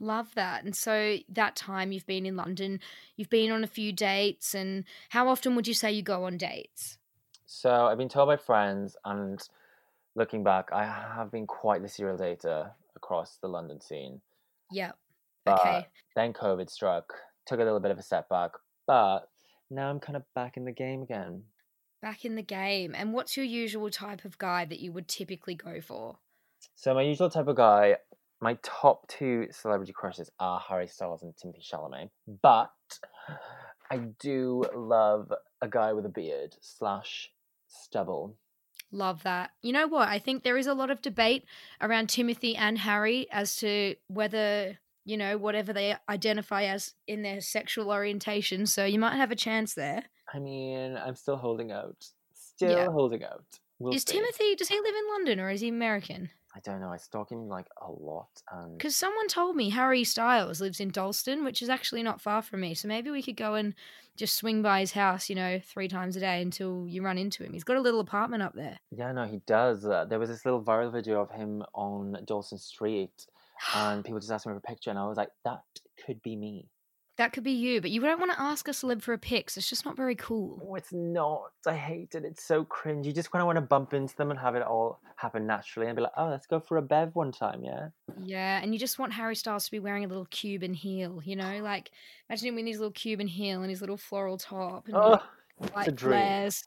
Love 0.00 0.34
that. 0.34 0.64
And 0.64 0.74
so 0.74 1.18
that 1.28 1.56
time 1.56 1.92
you've 1.92 2.06
been 2.06 2.24
in 2.24 2.36
London, 2.36 2.80
you've 3.16 3.30
been 3.30 3.50
on 3.50 3.62
a 3.64 3.68
few 3.68 3.92
dates. 3.92 4.54
And 4.54 4.84
how 5.10 5.28
often 5.28 5.54
would 5.54 5.66
you 5.68 5.74
say 5.74 5.92
you 5.92 6.02
go 6.02 6.24
on 6.24 6.36
dates? 6.38 6.98
So 7.50 7.86
I've 7.86 7.96
been 7.96 8.10
told 8.10 8.28
by 8.28 8.36
friends, 8.36 8.94
and 9.06 9.40
looking 10.14 10.44
back, 10.44 10.68
I 10.70 10.84
have 10.84 11.32
been 11.32 11.46
quite 11.46 11.80
the 11.80 11.88
serial 11.88 12.18
dater 12.18 12.72
across 12.94 13.38
the 13.40 13.48
London 13.48 13.80
scene. 13.80 14.20
Yep. 14.70 14.98
But 15.46 15.60
Okay. 15.60 15.86
then 16.14 16.34
COVID 16.34 16.68
struck, 16.68 17.10
took 17.46 17.58
a 17.58 17.64
little 17.64 17.80
bit 17.80 17.90
of 17.90 17.98
a 17.98 18.02
setback, 18.02 18.50
but 18.86 19.30
now 19.70 19.88
I'm 19.88 19.98
kind 19.98 20.14
of 20.14 20.24
back 20.34 20.58
in 20.58 20.66
the 20.66 20.72
game 20.72 21.00
again. 21.00 21.42
Back 22.02 22.26
in 22.26 22.36
the 22.36 22.42
game. 22.42 22.94
And 22.94 23.14
what's 23.14 23.34
your 23.34 23.46
usual 23.46 23.88
type 23.88 24.26
of 24.26 24.36
guy 24.36 24.66
that 24.66 24.78
you 24.78 24.92
would 24.92 25.08
typically 25.08 25.54
go 25.54 25.80
for? 25.80 26.18
So 26.74 26.92
my 26.92 27.00
usual 27.00 27.30
type 27.30 27.48
of 27.48 27.56
guy, 27.56 27.96
my 28.42 28.58
top 28.62 29.08
two 29.08 29.48
celebrity 29.52 29.94
crushes 29.94 30.30
are 30.38 30.60
Harry 30.60 30.86
Styles 30.86 31.22
and 31.22 31.34
Timothy 31.34 31.62
Chalamet, 31.62 32.10
but 32.42 32.72
I 33.90 33.96
do 34.20 34.64
love 34.76 35.32
a 35.62 35.68
guy 35.68 35.94
with 35.94 36.04
a 36.04 36.10
beard 36.10 36.54
slash 36.60 37.30
stubble. 37.68 38.36
Love 38.90 39.22
that. 39.22 39.50
You 39.62 39.72
know 39.72 39.86
what? 39.86 40.08
I 40.08 40.18
think 40.18 40.42
there 40.42 40.56
is 40.56 40.66
a 40.66 40.74
lot 40.74 40.90
of 40.90 41.02
debate 41.02 41.44
around 41.80 42.08
Timothy 42.08 42.56
and 42.56 42.78
Harry 42.78 43.26
as 43.30 43.56
to 43.56 43.96
whether, 44.08 44.78
you 45.04 45.16
know, 45.18 45.36
whatever 45.36 45.72
they 45.74 45.94
identify 46.08 46.64
as 46.64 46.94
in 47.06 47.22
their 47.22 47.40
sexual 47.42 47.90
orientation. 47.90 48.66
So 48.66 48.84
you 48.86 48.98
might 48.98 49.16
have 49.16 49.30
a 49.30 49.36
chance 49.36 49.74
there. 49.74 50.04
I 50.32 50.38
mean, 50.38 50.96
I'm 50.96 51.16
still 51.16 51.36
holding 51.36 51.70
out. 51.70 52.06
Still 52.32 52.70
Yeah. 52.76 52.86
holding 52.86 53.22
out. 53.24 53.44
We'll 53.78 53.94
is 53.94 54.02
see. 54.02 54.14
Timothy, 54.14 54.54
does 54.56 54.68
he 54.68 54.80
live 54.80 54.94
in 54.94 55.08
London 55.12 55.38
or 55.40 55.50
is 55.50 55.60
he 55.60 55.68
American? 55.68 56.30
I 56.54 56.60
don't 56.60 56.80
know. 56.80 56.90
I 56.90 56.96
stalk 56.96 57.30
him 57.30 57.48
like 57.48 57.66
a 57.80 57.90
lot, 57.90 58.28
and 58.50 58.76
Because 58.78 58.96
someone 58.96 59.28
told 59.28 59.54
me 59.54 59.70
Harry 59.70 60.02
Styles 60.02 60.60
lives 60.60 60.80
in 60.80 60.90
Dalston, 60.90 61.44
which 61.44 61.60
is 61.62 61.68
actually 61.68 62.02
not 62.02 62.20
far 62.20 62.42
from 62.42 62.60
me. 62.60 62.74
So 62.74 62.88
maybe 62.88 63.10
we 63.10 63.22
could 63.22 63.36
go 63.36 63.54
and 63.54 63.74
just 64.16 64.34
swing 64.34 64.62
by 64.62 64.80
his 64.80 64.92
house, 64.92 65.28
you 65.28 65.36
know, 65.36 65.60
three 65.64 65.88
times 65.88 66.16
a 66.16 66.20
day 66.20 66.40
until 66.42 66.86
you 66.88 67.02
run 67.02 67.18
into 67.18 67.44
him. 67.44 67.52
He's 67.52 67.64
got 67.64 67.76
a 67.76 67.80
little 67.80 68.00
apartment 68.00 68.42
up 68.42 68.54
there. 68.54 68.78
yeah, 68.90 69.12
no, 69.12 69.24
he 69.26 69.40
does. 69.46 69.84
Uh, 69.84 70.06
there 70.06 70.18
was 70.18 70.28
this 70.30 70.44
little 70.44 70.62
viral 70.62 70.90
video 70.90 71.20
of 71.20 71.30
him 71.30 71.62
on 71.74 72.18
Dawson 72.24 72.58
Street, 72.58 73.26
and 73.74 74.04
people 74.04 74.18
just 74.18 74.32
asked 74.32 74.46
me 74.46 74.52
for 74.52 74.58
a 74.58 74.60
picture, 74.62 74.90
and 74.90 74.98
I 74.98 75.06
was 75.06 75.16
like, 75.16 75.30
that 75.44 75.60
could 76.04 76.22
be 76.22 76.34
me. 76.34 76.66
That 77.18 77.32
could 77.32 77.42
be 77.42 77.50
you, 77.52 77.80
but 77.80 77.90
you 77.90 78.00
don't 78.00 78.20
want 78.20 78.32
to 78.32 78.40
ask 78.40 78.68
a 78.68 78.70
celeb 78.70 79.02
for 79.02 79.12
a 79.12 79.18
pic. 79.18 79.46
'cause 79.48 79.56
it's 79.56 79.68
just 79.68 79.84
not 79.84 79.96
very 79.96 80.14
cool. 80.14 80.60
Oh, 80.62 80.74
it's 80.76 80.92
not. 80.92 81.50
I 81.66 81.74
hate 81.76 82.14
it. 82.14 82.24
It's 82.24 82.44
so 82.44 82.64
cringe. 82.64 83.06
You 83.06 83.12
just 83.12 83.30
kind 83.32 83.42
of 83.42 83.46
want 83.46 83.56
to 83.56 83.60
bump 83.62 83.92
into 83.92 84.14
them 84.16 84.30
and 84.30 84.38
have 84.38 84.54
it 84.54 84.62
all 84.62 85.00
happen 85.16 85.44
naturally 85.46 85.88
and 85.88 85.96
be 85.96 86.02
like, 86.02 86.12
oh, 86.16 86.28
let's 86.28 86.46
go 86.46 86.60
for 86.60 86.76
a 86.76 86.82
bev 86.82 87.16
one 87.16 87.32
time, 87.32 87.64
yeah? 87.64 87.88
Yeah, 88.16 88.60
and 88.62 88.72
you 88.72 88.78
just 88.78 88.98
want 89.00 89.12
Harry 89.14 89.34
Styles 89.34 89.64
to 89.64 89.70
be 89.72 89.80
wearing 89.80 90.04
a 90.04 90.08
little 90.08 90.26
Cuban 90.26 90.74
heel, 90.74 91.20
you 91.24 91.34
know? 91.36 91.60
Like, 91.62 91.90
imagine 92.28 92.48
him 92.48 92.58
in 92.58 92.66
his 92.68 92.78
little 92.78 92.92
Cuban 92.92 93.26
heel 93.26 93.62
and 93.62 93.70
his 93.70 93.80
little 93.80 93.96
floral 93.96 94.38
top 94.38 94.86
and 94.88 94.96
Oh, 94.96 95.18
like, 95.74 95.98
flares. 95.98 96.64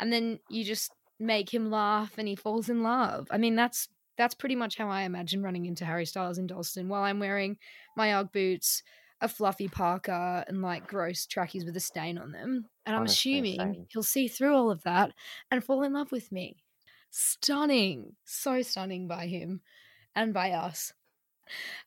And 0.00 0.12
then 0.12 0.40
you 0.48 0.64
just 0.64 0.92
make 1.20 1.52
him 1.54 1.70
laugh 1.70 2.18
and 2.18 2.26
he 2.26 2.34
falls 2.36 2.68
in 2.68 2.82
love. 2.82 3.28
I 3.30 3.38
mean, 3.38 3.54
that's 3.54 3.88
that's 4.18 4.34
pretty 4.34 4.56
much 4.56 4.76
how 4.76 4.88
I 4.88 5.02
imagine 5.02 5.42
running 5.42 5.64
into 5.64 5.84
Harry 5.86 6.04
Styles 6.06 6.38
in 6.38 6.46
Dalston 6.46 6.88
while 6.88 7.02
I'm 7.02 7.18
wearing 7.20 7.56
my 7.96 8.12
Ugg 8.14 8.30
boots, 8.32 8.82
a 9.22 9.28
fluffy 9.28 9.68
parka, 9.68 10.44
and 10.48 10.62
like 10.62 10.86
gross 10.86 11.26
trackies 11.26 11.64
with 11.64 11.76
a 11.76 11.80
stain 11.80 12.18
on 12.18 12.32
them. 12.32 12.68
And 12.86 12.96
I'm 12.96 13.02
Honestly, 13.02 13.06
assuming 13.06 13.58
same. 13.58 13.88
he'll 13.88 14.02
see 14.02 14.28
through 14.28 14.54
all 14.54 14.70
of 14.70 14.82
that 14.82 15.14
and 15.50 15.64
fall 15.64 15.82
in 15.82 15.92
love 15.94 16.12
with 16.12 16.32
me. 16.32 16.64
Stunning. 17.10 18.16
So 18.24 18.62
stunning 18.62 19.06
by 19.08 19.26
him 19.28 19.62
and 20.14 20.34
by 20.34 20.52
us. 20.52 20.92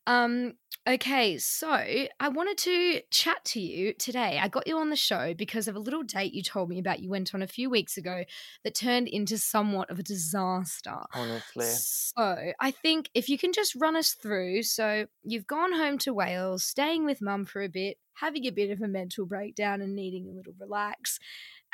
Um, 0.08 0.54
okay, 0.88 1.38
so 1.38 1.70
I 1.70 2.30
wanted 2.30 2.58
to 2.60 3.02
chat 3.12 3.44
to 3.46 3.60
you 3.60 3.94
today. 3.94 4.40
I 4.42 4.48
got 4.48 4.68
you 4.68 4.78
on 4.78 4.90
the 4.90 4.96
show 4.96 5.34
because 5.34 5.68
of 5.68 5.76
a 5.76 5.80
little 5.80 6.04
date 6.04 6.34
you 6.34 6.44
told 6.44 6.70
me 6.70 6.80
about 6.80 7.00
you 7.00 7.10
went 7.10 7.34
on 7.34 7.42
a 7.42 7.48
few 7.48 7.70
weeks 7.70 7.98
ago 7.98 8.24
that 8.64 8.76
turned 8.76 9.08
into 9.08 9.38
somewhat 9.38 9.90
of 9.90 10.00
a 10.00 10.04
disaster. 10.04 10.98
Honestly. 11.14 11.66
So 11.66 12.52
I 12.60 12.72
think 12.72 13.10
if 13.14 13.30
you 13.30 13.38
can 13.38 13.52
just 13.52 13.76
run 13.76 13.96
us 13.96 14.14
through. 14.14 14.64
So 14.64 15.08
you've 15.24 15.48
gone 15.48 15.74
home 15.74 15.98
to 16.00 16.14
Wales, 16.14 16.64
staying 16.64 17.06
with 17.06 17.22
mum 17.22 17.46
for 17.46 17.62
a 17.62 17.70
bit, 17.70 17.98
having 18.14 18.46
a 18.46 18.52
bit 18.52 18.70
of 18.70 18.82
a 18.82 18.88
mental 18.88 19.26
breakdown 19.26 19.82
and 19.82 19.96
needing 19.96 20.28
a 20.28 20.34
little 20.34 20.54
relax, 20.60 21.20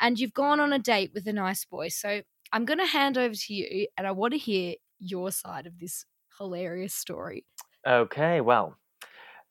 and 0.00 0.18
you've 0.18 0.34
gone 0.34 0.58
on 0.58 0.72
a 0.72 0.78
date 0.78 1.12
with 1.14 1.26
a 1.26 1.32
nice 1.32 1.64
boy. 1.64 1.88
So 1.88 2.22
I'm 2.52 2.64
going 2.64 2.80
to 2.80 2.86
hand 2.86 3.16
over 3.16 3.34
to 3.34 3.54
you, 3.54 3.86
and 3.96 4.06
I 4.06 4.10
want 4.12 4.32
to 4.32 4.38
hear 4.38 4.74
your 4.98 5.30
side 5.30 5.66
of 5.66 5.78
this 5.78 6.04
hilarious 6.38 6.94
story. 6.94 7.44
Okay, 7.86 8.40
well, 8.40 8.76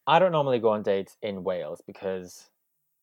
I 0.08 0.20
don't 0.20 0.32
normally 0.32 0.60
go 0.60 0.70
on 0.70 0.84
dates 0.84 1.18
in 1.22 1.44
Wales 1.44 1.82
because 1.86 2.50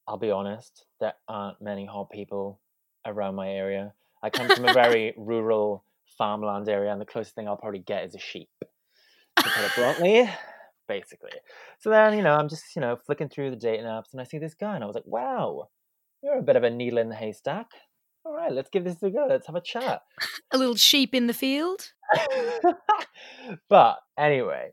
I'll 0.06 0.16
be 0.16 0.30
honest, 0.30 0.86
there 1.00 1.12
aren't 1.28 1.60
many 1.60 1.84
hot 1.84 2.10
people 2.10 2.60
around 3.06 3.34
my 3.34 3.48
area. 3.50 3.92
I 4.22 4.30
come 4.30 4.48
from 4.48 4.64
a 4.64 4.72
very 4.72 5.12
rural 5.18 5.84
farmland 6.16 6.68
area, 6.68 6.90
and 6.90 7.00
the 7.00 7.04
closest 7.04 7.34
thing 7.34 7.46
I'll 7.46 7.58
probably 7.58 7.80
get 7.80 8.04
is 8.04 8.14
a 8.14 8.18
sheep, 8.18 8.48
to 8.60 8.66
put 9.36 9.64
it 9.64 9.72
bluntly, 9.76 10.30
basically. 10.88 11.32
So 11.78 11.90
then, 11.90 12.16
you 12.16 12.22
know, 12.22 12.34
I'm 12.34 12.48
just, 12.48 12.74
you 12.74 12.80
know, 12.80 12.96
flicking 12.96 13.28
through 13.28 13.50
the 13.50 13.56
dating 13.56 13.84
apps, 13.84 14.12
and 14.12 14.20
I 14.20 14.24
see 14.24 14.38
this 14.38 14.54
guy, 14.54 14.74
and 14.74 14.82
I 14.82 14.86
was 14.86 14.94
like, 14.94 15.06
wow, 15.06 15.68
you're 16.22 16.38
a 16.38 16.42
bit 16.42 16.56
of 16.56 16.64
a 16.64 16.70
needle 16.70 16.98
in 16.98 17.10
the 17.10 17.14
haystack. 17.14 17.66
All 18.24 18.34
right, 18.34 18.52
let's 18.52 18.70
give 18.70 18.84
this 18.84 19.02
a 19.02 19.10
go. 19.10 19.26
Let's 19.28 19.46
have 19.46 19.56
a 19.56 19.60
chat. 19.60 20.02
A 20.50 20.58
little 20.58 20.74
sheep 20.76 21.14
in 21.14 21.28
the 21.28 21.34
field. 21.34 21.92
but 23.68 23.98
anyway, 24.18 24.72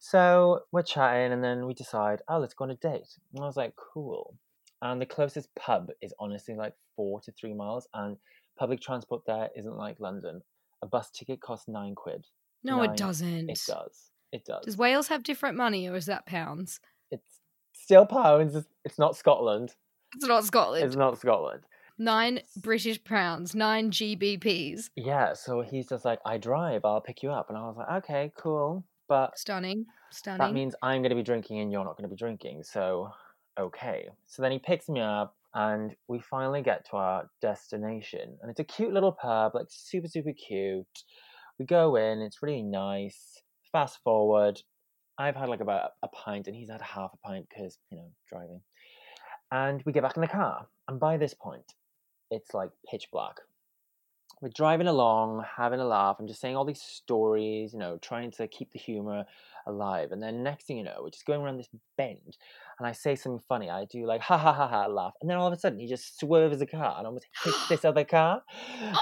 so 0.00 0.60
we're 0.72 0.82
chatting 0.82 1.32
and 1.32 1.42
then 1.42 1.66
we 1.66 1.74
decide, 1.74 2.22
oh, 2.28 2.38
let's 2.38 2.54
go 2.54 2.64
on 2.64 2.70
a 2.70 2.74
date. 2.76 3.08
And 3.34 3.42
I 3.42 3.46
was 3.46 3.56
like, 3.56 3.74
cool. 3.76 4.34
And 4.82 5.00
the 5.00 5.06
closest 5.06 5.54
pub 5.54 5.90
is 6.02 6.12
honestly 6.18 6.54
like 6.54 6.74
four 6.96 7.20
to 7.22 7.32
three 7.32 7.54
miles, 7.54 7.88
and 7.94 8.16
public 8.58 8.80
transport 8.80 9.22
there 9.26 9.48
isn't 9.56 9.76
like 9.76 10.00
London. 10.00 10.42
A 10.82 10.86
bus 10.86 11.10
ticket 11.10 11.40
costs 11.40 11.66
nine 11.68 11.94
quid. 11.94 12.26
No, 12.62 12.78
Nine. 12.78 12.90
it 12.90 12.96
doesn't. 12.96 13.50
It 13.50 13.60
does. 13.66 14.10
It 14.32 14.44
does. 14.44 14.64
Does 14.64 14.76
Wales 14.76 15.08
have 15.08 15.22
different 15.22 15.56
money, 15.56 15.88
or 15.88 15.96
is 15.96 16.06
that 16.06 16.26
pounds? 16.26 16.80
It's 17.10 17.40
still 17.72 18.04
pounds. 18.06 18.54
it's- 18.54 18.72
It's 18.84 18.98
not 18.98 19.16
Scotland. 19.16 19.74
It's 20.14 20.26
not 20.26 20.44
Scotland. 20.44 20.84
It's 20.84 20.96
not 20.96 21.18
Scotland. 21.18 21.62
Nine 21.98 22.40
British 22.58 23.02
pounds, 23.02 23.54
nine 23.54 23.90
GBPs. 23.90 24.90
Yeah, 24.96 25.32
so 25.32 25.62
he's 25.62 25.88
just 25.88 26.04
like, 26.04 26.18
I 26.26 26.36
drive, 26.36 26.84
I'll 26.84 27.00
pick 27.00 27.22
you 27.22 27.30
up. 27.30 27.48
And 27.48 27.56
I 27.56 27.62
was 27.62 27.76
like, 27.78 28.04
okay, 28.04 28.32
cool. 28.36 28.84
But 29.08 29.38
Stunning, 29.38 29.86
stunning. 30.10 30.38
that 30.38 30.52
means 30.52 30.74
I'm 30.82 31.02
going 31.02 31.10
to 31.10 31.16
be 31.16 31.22
drinking 31.22 31.60
and 31.60 31.70
you're 31.70 31.84
not 31.84 31.96
going 31.96 32.08
to 32.08 32.14
be 32.14 32.18
drinking. 32.18 32.64
So, 32.64 33.10
okay. 33.58 34.08
So 34.26 34.42
then 34.42 34.52
he 34.52 34.58
picks 34.58 34.88
me 34.88 35.00
up 35.00 35.36
and 35.54 35.94
we 36.08 36.20
finally 36.20 36.62
get 36.62 36.86
to 36.90 36.96
our 36.96 37.30
destination. 37.40 38.36
And 38.42 38.50
it's 38.50 38.60
a 38.60 38.64
cute 38.64 38.92
little 38.92 39.12
pub, 39.12 39.54
like 39.54 39.66
super, 39.70 40.08
super 40.08 40.32
cute. 40.32 40.86
We 41.58 41.64
go 41.64 41.96
in, 41.96 42.20
it's 42.20 42.42
really 42.42 42.62
nice. 42.62 43.40
Fast 43.72 43.98
forward, 44.02 44.60
I've 45.18 45.36
had 45.36 45.48
like 45.48 45.60
about 45.60 45.92
a 46.02 46.08
pint 46.08 46.46
and 46.46 46.56
he's 46.56 46.70
had 46.70 46.82
half 46.82 47.12
a 47.14 47.26
pint 47.26 47.46
because, 47.48 47.78
you 47.90 47.96
know, 47.98 48.10
driving. 48.28 48.60
And 49.50 49.82
we 49.86 49.92
get 49.92 50.02
back 50.02 50.16
in 50.16 50.22
the 50.22 50.28
car. 50.28 50.66
And 50.88 51.00
by 51.00 51.16
this 51.16 51.32
point, 51.34 51.72
it's 52.30 52.52
like 52.52 52.70
pitch 52.90 53.08
black. 53.12 53.36
We're 54.42 54.50
driving 54.50 54.86
along, 54.86 55.44
having 55.56 55.80
a 55.80 55.86
laugh, 55.86 56.16
I'm 56.18 56.26
just 56.26 56.40
saying 56.40 56.56
all 56.56 56.64
these 56.66 56.82
stories, 56.82 57.72
you 57.72 57.78
know, 57.78 57.96
trying 58.02 58.30
to 58.32 58.46
keep 58.46 58.70
the 58.70 58.78
humor 58.78 59.24
alive. 59.66 60.12
And 60.12 60.22
then 60.22 60.42
next 60.42 60.66
thing 60.66 60.76
you 60.76 60.84
know, 60.84 60.98
we're 61.02 61.10
just 61.10 61.24
going 61.24 61.40
around 61.40 61.56
this 61.56 61.70
bend, 61.96 62.36
and 62.78 62.86
I 62.86 62.92
say 62.92 63.16
something 63.16 63.42
funny. 63.48 63.70
I 63.70 63.86
do 63.86 64.04
like 64.06 64.20
ha 64.20 64.36
ha 64.36 64.52
ha 64.52 64.68
ha 64.68 64.86
laugh, 64.86 65.14
and 65.20 65.30
then 65.30 65.38
all 65.38 65.46
of 65.46 65.52
a 65.52 65.58
sudden 65.58 65.78
he 65.78 65.86
just 65.86 66.20
swerves 66.20 66.58
the 66.58 66.66
car 66.66 66.94
and 66.98 67.06
almost 67.06 67.26
hits 67.44 67.68
this 67.68 67.84
other 67.84 68.04
car, 68.16 68.42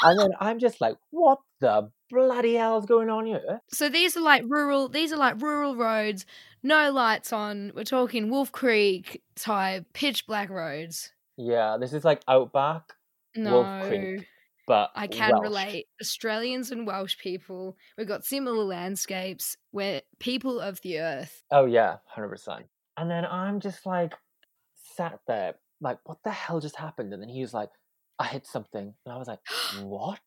and 0.02 0.18
then 0.18 0.30
I'm 0.40 0.58
just 0.58 0.80
like, 0.80 0.96
what 1.10 1.38
the 1.60 1.90
bloody 2.10 2.54
hell's 2.54 2.86
going 2.86 3.10
on 3.10 3.26
here? 3.26 3.60
so 3.70 3.88
these 3.88 4.16
are 4.16 4.22
like 4.22 4.44
rural. 4.46 4.88
These 4.88 5.12
are 5.12 5.16
like 5.18 5.42
rural 5.42 5.74
roads, 5.74 6.26
no 6.62 6.92
lights 6.92 7.32
on. 7.32 7.72
We're 7.74 7.84
talking 7.84 8.30
Wolf 8.30 8.52
Creek 8.52 9.22
type 9.34 9.86
pitch 9.92 10.26
black 10.26 10.48
roads. 10.48 11.10
Yeah, 11.36 11.76
this 11.80 11.92
is 11.92 12.04
like 12.04 12.22
outback, 12.28 12.92
No, 13.34 13.62
Wolf 13.62 13.88
Creek, 13.88 14.28
but 14.66 14.90
I 14.94 15.06
can 15.06 15.32
Welsh. 15.32 15.42
relate. 15.42 15.86
Australians 16.00 16.70
and 16.70 16.86
Welsh 16.86 17.18
people, 17.18 17.76
we've 17.98 18.08
got 18.08 18.24
similar 18.24 18.64
landscapes. 18.64 19.56
We're 19.72 20.02
people 20.20 20.60
of 20.60 20.80
the 20.82 21.00
earth. 21.00 21.42
Oh 21.50 21.66
yeah, 21.66 21.96
hundred 22.06 22.30
percent. 22.30 22.66
And 22.96 23.10
then 23.10 23.24
I'm 23.24 23.60
just 23.60 23.84
like 23.84 24.14
sat 24.96 25.18
there, 25.26 25.54
like, 25.80 25.98
what 26.04 26.18
the 26.24 26.30
hell 26.30 26.60
just 26.60 26.76
happened? 26.76 27.12
And 27.12 27.22
then 27.22 27.28
he 27.28 27.40
was 27.40 27.54
like, 27.54 27.70
I 28.18 28.26
hit 28.26 28.46
something, 28.46 28.94
and 29.04 29.12
I 29.12 29.16
was 29.16 29.28
like, 29.28 29.40
what? 29.82 30.20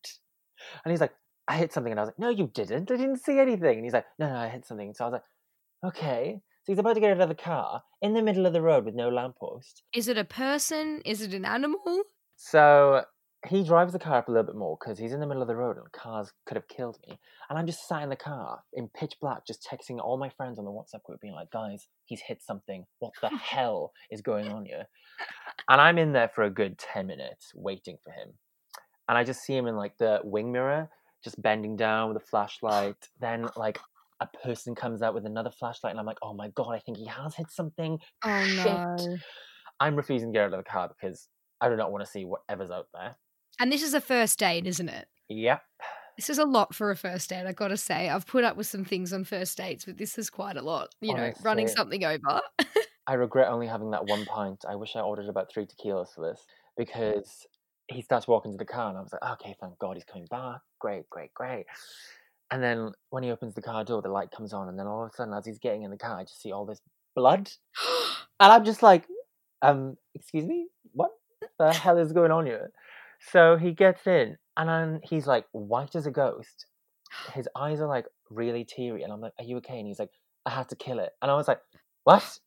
And 0.84 0.90
he's 0.90 1.00
like, 1.00 1.14
I 1.46 1.56
hit 1.56 1.72
something, 1.72 1.90
and 1.90 1.98
I 1.98 2.02
was 2.02 2.08
like, 2.08 2.18
no, 2.18 2.28
you 2.28 2.50
didn't. 2.52 2.90
I 2.90 2.96
didn't 2.96 3.24
see 3.24 3.38
anything. 3.38 3.76
And 3.76 3.84
he's 3.84 3.94
like, 3.94 4.06
no, 4.18 4.28
no, 4.28 4.36
I 4.36 4.48
hit 4.48 4.66
something. 4.66 4.92
So 4.94 5.04
I 5.04 5.08
was 5.08 5.12
like, 5.12 5.92
okay. 5.92 6.40
So 6.64 6.72
he's 6.72 6.78
about 6.78 6.94
to 6.94 7.00
get 7.00 7.12
out 7.12 7.22
of 7.22 7.28
the 7.28 7.34
car 7.34 7.82
in 8.02 8.12
the 8.12 8.22
middle 8.22 8.44
of 8.44 8.52
the 8.52 8.60
road 8.60 8.84
with 8.84 8.94
no 8.94 9.08
lamppost. 9.08 9.82
Is 9.94 10.08
it 10.08 10.18
a 10.18 10.24
person? 10.24 11.00
Is 11.06 11.22
it 11.22 11.32
an 11.32 11.46
animal? 11.46 12.02
So 12.36 13.04
he 13.46 13.62
drives 13.62 13.92
the 13.92 13.98
car 13.98 14.18
up 14.18 14.28
a 14.28 14.32
little 14.32 14.46
bit 14.46 14.56
more 14.56 14.76
because 14.80 14.98
he's 14.98 15.12
in 15.12 15.20
the 15.20 15.26
middle 15.26 15.42
of 15.42 15.48
the 15.48 15.54
road 15.54 15.76
and 15.76 15.90
cars 15.92 16.32
could 16.44 16.56
have 16.56 16.66
killed 16.66 16.98
me. 17.06 17.18
And 17.48 17.58
I'm 17.58 17.66
just 17.66 17.86
sat 17.86 18.02
in 18.02 18.08
the 18.08 18.16
car 18.16 18.62
in 18.72 18.88
pitch 18.88 19.14
black, 19.20 19.46
just 19.46 19.66
texting 19.70 20.00
all 20.00 20.18
my 20.18 20.28
friends 20.28 20.58
on 20.58 20.64
the 20.64 20.70
WhatsApp 20.72 21.04
group, 21.04 21.20
being 21.20 21.34
like, 21.34 21.50
guys, 21.50 21.86
he's 22.04 22.20
hit 22.20 22.42
something. 22.42 22.84
What 22.98 23.12
the 23.22 23.28
hell 23.28 23.92
is 24.10 24.22
going 24.22 24.48
on 24.48 24.64
here? 24.64 24.86
And 25.68 25.80
I'm 25.80 25.98
in 25.98 26.12
there 26.12 26.28
for 26.34 26.44
a 26.44 26.50
good 26.50 26.78
10 26.78 27.06
minutes 27.06 27.52
waiting 27.54 27.98
for 28.02 28.10
him. 28.10 28.34
And 29.08 29.16
I 29.16 29.22
just 29.22 29.42
see 29.42 29.56
him 29.56 29.66
in 29.66 29.76
like 29.76 29.96
the 29.98 30.20
wing 30.24 30.50
mirror, 30.50 30.90
just 31.22 31.40
bending 31.40 31.76
down 31.76 32.08
with 32.08 32.22
a 32.22 32.26
flashlight. 32.26 32.96
Then, 33.20 33.46
like, 33.56 33.78
a 34.20 34.26
person 34.44 34.74
comes 34.74 35.00
out 35.00 35.14
with 35.14 35.26
another 35.26 35.50
flashlight, 35.50 35.92
and 35.92 36.00
I'm 36.00 36.06
like, 36.06 36.18
oh 36.22 36.34
my 36.34 36.48
god, 36.48 36.72
I 36.72 36.80
think 36.80 36.98
he 36.98 37.06
has 37.06 37.36
hit 37.36 37.50
something. 37.50 37.98
Oh 38.24 38.44
Shit. 38.44 38.64
no. 38.64 39.16
I'm 39.80 39.94
refusing 39.94 40.32
to 40.32 40.36
get 40.36 40.46
out 40.46 40.52
of 40.52 40.64
the 40.64 40.68
car 40.68 40.88
because 40.88 41.28
I 41.60 41.68
do 41.68 41.76
not 41.76 41.92
want 41.92 42.04
to 42.04 42.10
see 42.10 42.24
whatever's 42.24 42.70
out 42.70 42.88
there. 42.92 43.16
And 43.60 43.72
this 43.72 43.82
is 43.82 43.94
a 43.94 44.00
first 44.00 44.38
date, 44.38 44.66
isn't 44.66 44.88
it? 44.88 45.08
Yep. 45.28 45.62
This 46.16 46.30
is 46.30 46.38
a 46.38 46.44
lot 46.44 46.74
for 46.74 46.90
a 46.90 46.96
first 46.96 47.30
date, 47.30 47.46
I 47.46 47.52
gotta 47.52 47.76
say. 47.76 48.08
I've 48.08 48.26
put 48.26 48.44
up 48.44 48.56
with 48.56 48.66
some 48.66 48.84
things 48.84 49.12
on 49.12 49.24
first 49.24 49.56
dates, 49.56 49.84
but 49.84 49.98
this 49.98 50.18
is 50.18 50.30
quite 50.30 50.56
a 50.56 50.62
lot. 50.62 50.94
You 51.00 51.14
know, 51.14 51.32
running 51.42 51.68
something 51.68 52.04
over. 52.04 52.40
I 53.06 53.14
regret 53.14 53.48
only 53.48 53.66
having 53.66 53.90
that 53.92 54.06
one 54.06 54.24
pint. 54.26 54.64
I 54.68 54.74
wish 54.74 54.96
I 54.96 55.00
ordered 55.00 55.28
about 55.28 55.50
three 55.52 55.66
tequilas 55.66 56.14
for 56.14 56.28
this 56.28 56.44
because 56.76 57.46
he 57.86 58.02
starts 58.02 58.28
walking 58.28 58.52
to 58.52 58.58
the 58.58 58.64
car 58.64 58.88
and 58.88 58.98
I 58.98 59.00
was 59.00 59.12
like, 59.12 59.32
okay, 59.40 59.56
thank 59.60 59.78
God 59.78 59.96
he's 59.96 60.04
coming 60.04 60.26
back. 60.30 60.60
Great, 60.80 61.08
great, 61.08 61.32
great. 61.34 61.66
And 62.50 62.62
then 62.62 62.92
when 63.10 63.22
he 63.22 63.30
opens 63.30 63.54
the 63.54 63.62
car 63.62 63.84
door, 63.84 64.02
the 64.02 64.08
light 64.08 64.30
comes 64.30 64.52
on, 64.52 64.68
and 64.68 64.78
then 64.78 64.86
all 64.86 65.04
of 65.04 65.10
a 65.10 65.14
sudden, 65.14 65.34
as 65.34 65.46
he's 65.46 65.58
getting 65.58 65.82
in 65.82 65.90
the 65.90 65.98
car, 65.98 66.18
I 66.18 66.22
just 66.24 66.40
see 66.40 66.50
all 66.50 66.64
this 66.64 66.80
blood, 67.14 67.50
and 68.40 68.52
I'm 68.52 68.64
just 68.64 68.82
like, 68.82 69.04
um, 69.60 69.96
excuse 70.14 70.46
me, 70.46 70.68
what 70.92 71.10
the 71.58 71.72
hell 71.72 71.98
is 71.98 72.12
going 72.12 72.30
on 72.30 72.46
here? 72.46 72.70
So 73.20 73.56
he 73.56 73.72
gets 73.72 74.06
in, 74.06 74.36
and 74.56 74.68
then 74.68 75.00
he's 75.02 75.26
like 75.26 75.46
white 75.52 75.94
as 75.94 76.06
a 76.06 76.10
ghost. 76.10 76.66
His 77.34 77.48
eyes 77.56 77.80
are 77.80 77.88
like 77.88 78.06
really 78.30 78.64
teary, 78.64 79.02
and 79.02 79.12
I'm 79.12 79.20
like, 79.20 79.32
"Are 79.38 79.44
you 79.44 79.56
okay?" 79.58 79.78
And 79.78 79.86
he's 79.86 79.98
like, 79.98 80.10
"I 80.46 80.50
had 80.50 80.68
to 80.70 80.76
kill 80.76 80.98
it," 80.98 81.12
and 81.22 81.30
I 81.30 81.34
was 81.34 81.48
like, 81.48 81.60
"What? 82.04 82.38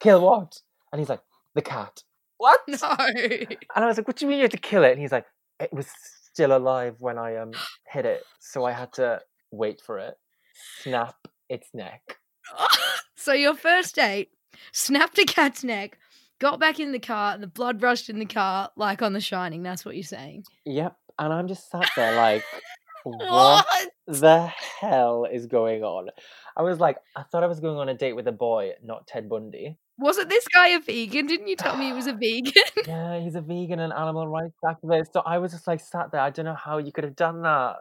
Kill 0.00 0.22
what?" 0.22 0.60
And 0.92 1.00
he's 1.00 1.08
like, 1.08 1.22
"The 1.54 1.62
cat." 1.62 2.02
What? 2.38 2.60
No. 2.68 2.96
And 2.98 3.84
I 3.84 3.86
was 3.86 3.96
like, 3.98 4.06
"What 4.08 4.16
do 4.16 4.24
you 4.26 4.30
mean 4.30 4.38
you 4.38 4.44
had 4.44 4.50
to 4.52 4.58
kill 4.58 4.84
it?" 4.84 4.92
And 4.92 5.00
he's 5.00 5.12
like, 5.12 5.26
"It 5.60 5.72
was 5.72 5.88
still 6.32 6.56
alive 6.56 6.96
when 7.00 7.18
I 7.18 7.36
um 7.36 7.52
hit 7.88 8.06
it, 8.06 8.24
so 8.40 8.64
I 8.64 8.72
had 8.72 8.92
to 8.94 9.20
wait 9.52 9.80
for 9.80 9.98
it, 9.98 10.14
snap 10.82 11.16
its 11.48 11.68
neck." 11.74 12.18
so 13.16 13.32
your 13.32 13.54
first 13.54 13.94
date 13.96 14.30
snapped 14.72 15.18
a 15.18 15.24
cat's 15.24 15.64
neck, 15.64 15.98
got 16.42 16.58
back 16.58 16.80
in 16.80 16.90
the 16.90 16.98
car, 16.98 17.32
and 17.32 17.42
the 17.42 17.46
blood 17.46 17.80
rushed 17.80 18.10
in 18.10 18.18
the 18.18 18.26
car 18.26 18.68
like 18.76 19.00
on 19.00 19.12
The 19.12 19.20
Shining. 19.20 19.62
That's 19.62 19.84
what 19.84 19.94
you're 19.94 20.02
saying. 20.02 20.44
Yep. 20.66 20.96
And 21.18 21.32
I'm 21.32 21.46
just 21.46 21.70
sat 21.70 21.88
there 21.94 22.16
like, 22.16 22.42
what 23.04 23.66
the 24.08 24.52
hell 24.80 25.24
is 25.30 25.46
going 25.46 25.84
on? 25.84 26.08
I 26.56 26.62
was 26.62 26.80
like, 26.80 26.98
I 27.16 27.22
thought 27.22 27.44
I 27.44 27.46
was 27.46 27.60
going 27.60 27.78
on 27.78 27.88
a 27.88 27.94
date 27.94 28.14
with 28.14 28.26
a 28.26 28.32
boy, 28.32 28.72
not 28.82 29.06
Ted 29.06 29.28
Bundy. 29.28 29.78
Wasn't 29.98 30.28
this 30.28 30.48
guy 30.48 30.68
a 30.68 30.80
vegan? 30.80 31.26
Didn't 31.26 31.46
you 31.46 31.54
tell 31.54 31.76
me 31.76 31.86
he 31.86 31.92
was 31.92 32.08
a 32.08 32.12
vegan? 32.12 32.52
Yeah, 32.88 33.20
he's 33.20 33.36
a 33.36 33.40
vegan 33.40 33.78
and 33.78 33.92
animal 33.92 34.26
rights 34.26 34.58
activist. 34.64 35.12
So 35.12 35.22
I 35.24 35.38
was 35.38 35.52
just 35.52 35.68
like 35.68 35.80
sat 35.80 36.10
there. 36.10 36.20
I 36.20 36.30
don't 36.30 36.46
know 36.46 36.54
how 36.54 36.78
you 36.78 36.90
could 36.90 37.04
have 37.04 37.14
done 37.14 37.42
that. 37.42 37.76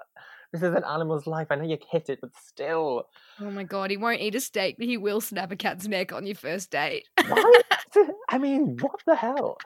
This 0.52 0.64
is 0.64 0.74
an 0.76 0.84
animal's 0.84 1.28
life. 1.28 1.48
I 1.50 1.56
know 1.56 1.64
you 1.64 1.78
hit 1.90 2.10
it, 2.10 2.20
but 2.22 2.32
still. 2.46 3.08
oh 3.40 3.52
my 3.52 3.64
god, 3.64 3.90
he 3.90 3.98
won't 3.98 4.20
eat 4.20 4.36
a 4.36 4.42
steak, 4.42 4.76
but 4.78 4.88
he 4.88 4.98
will 4.98 5.22
snap 5.22 5.52
a 5.52 5.56
cat's 5.56 5.88
neck 5.88 6.12
on 6.12 6.26
your 6.26 6.36
first 6.36 6.72
date. 6.72 7.08
What? 7.28 7.66
I 8.30 8.38
mean, 8.38 8.78
what 8.82 9.00
the 9.06 9.16
hell? 9.16 9.58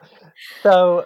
So 0.62 1.04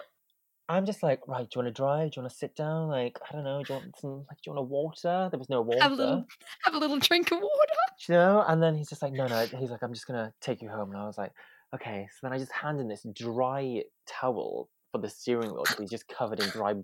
I'm 0.69 0.85
just 0.85 1.03
like, 1.03 1.27
right, 1.27 1.49
do 1.49 1.59
you 1.59 1.63
want 1.63 1.75
to 1.75 1.79
drive? 1.79 2.11
Do 2.11 2.19
you 2.19 2.23
want 2.23 2.31
to 2.31 2.37
sit 2.37 2.55
down? 2.55 2.89
Like, 2.89 3.19
I 3.27 3.33
don't 3.33 3.43
know, 3.43 3.63
do 3.63 3.73
you 3.73 3.79
want 3.79 3.99
some 3.99 4.25
like 4.29 4.37
do 4.41 4.51
you 4.51 4.53
want 4.53 4.59
a 4.59 4.69
water? 4.69 5.27
There 5.31 5.39
was 5.39 5.49
no 5.49 5.61
water. 5.61 5.81
have 5.81 5.91
a 5.91 5.95
little 5.95 6.25
have 6.63 6.73
a 6.73 6.77
little 6.77 6.99
drink 6.99 7.31
of 7.31 7.39
water. 7.39 7.73
you 8.07 8.15
know? 8.15 8.45
And 8.47 8.61
then 8.61 8.75
he's 8.75 8.89
just 8.89 9.01
like, 9.01 9.13
no, 9.13 9.27
no. 9.27 9.45
He's 9.45 9.71
like, 9.71 9.83
I'm 9.83 9.93
just 9.93 10.07
gonna 10.07 10.33
take 10.41 10.61
you 10.61 10.69
home. 10.69 10.91
And 10.91 10.99
I 10.99 11.05
was 11.05 11.17
like, 11.17 11.31
okay. 11.75 12.07
So 12.11 12.19
then 12.27 12.33
I 12.33 12.37
just 12.37 12.51
hand 12.51 12.79
him 12.79 12.87
this 12.87 13.05
dry 13.13 13.83
towel 14.07 14.69
for 14.91 14.99
the 14.99 15.09
steering 15.09 15.51
wheel 15.51 15.63
because 15.63 15.79
he's 15.79 15.89
just 15.89 16.07
covered 16.07 16.39
in 16.39 16.49
dry 16.49 16.75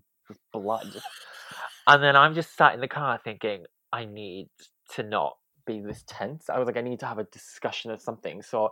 blood. 0.51 0.93
And 1.87 2.03
then 2.03 2.15
I'm 2.15 2.35
just 2.35 2.55
sat 2.55 2.73
in 2.73 2.81
the 2.81 2.87
car 2.87 3.19
thinking, 3.23 3.65
I 3.93 4.05
need 4.05 4.49
to 4.95 5.03
not 5.03 5.37
be 5.65 5.79
this 5.79 6.03
tense. 6.05 6.49
I 6.49 6.59
was 6.59 6.65
like, 6.65 6.77
I 6.77 6.81
need 6.81 6.99
to 6.99 7.05
have 7.05 7.17
a 7.17 7.23
discussion 7.25 7.91
of 7.91 8.01
something. 8.01 8.41
So 8.41 8.69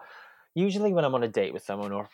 usually 0.54 0.94
when 0.94 1.06
I'm 1.06 1.16
on 1.16 1.24
a 1.24 1.28
date 1.28 1.54
with 1.54 1.64
someone 1.64 1.92
or 1.92 2.10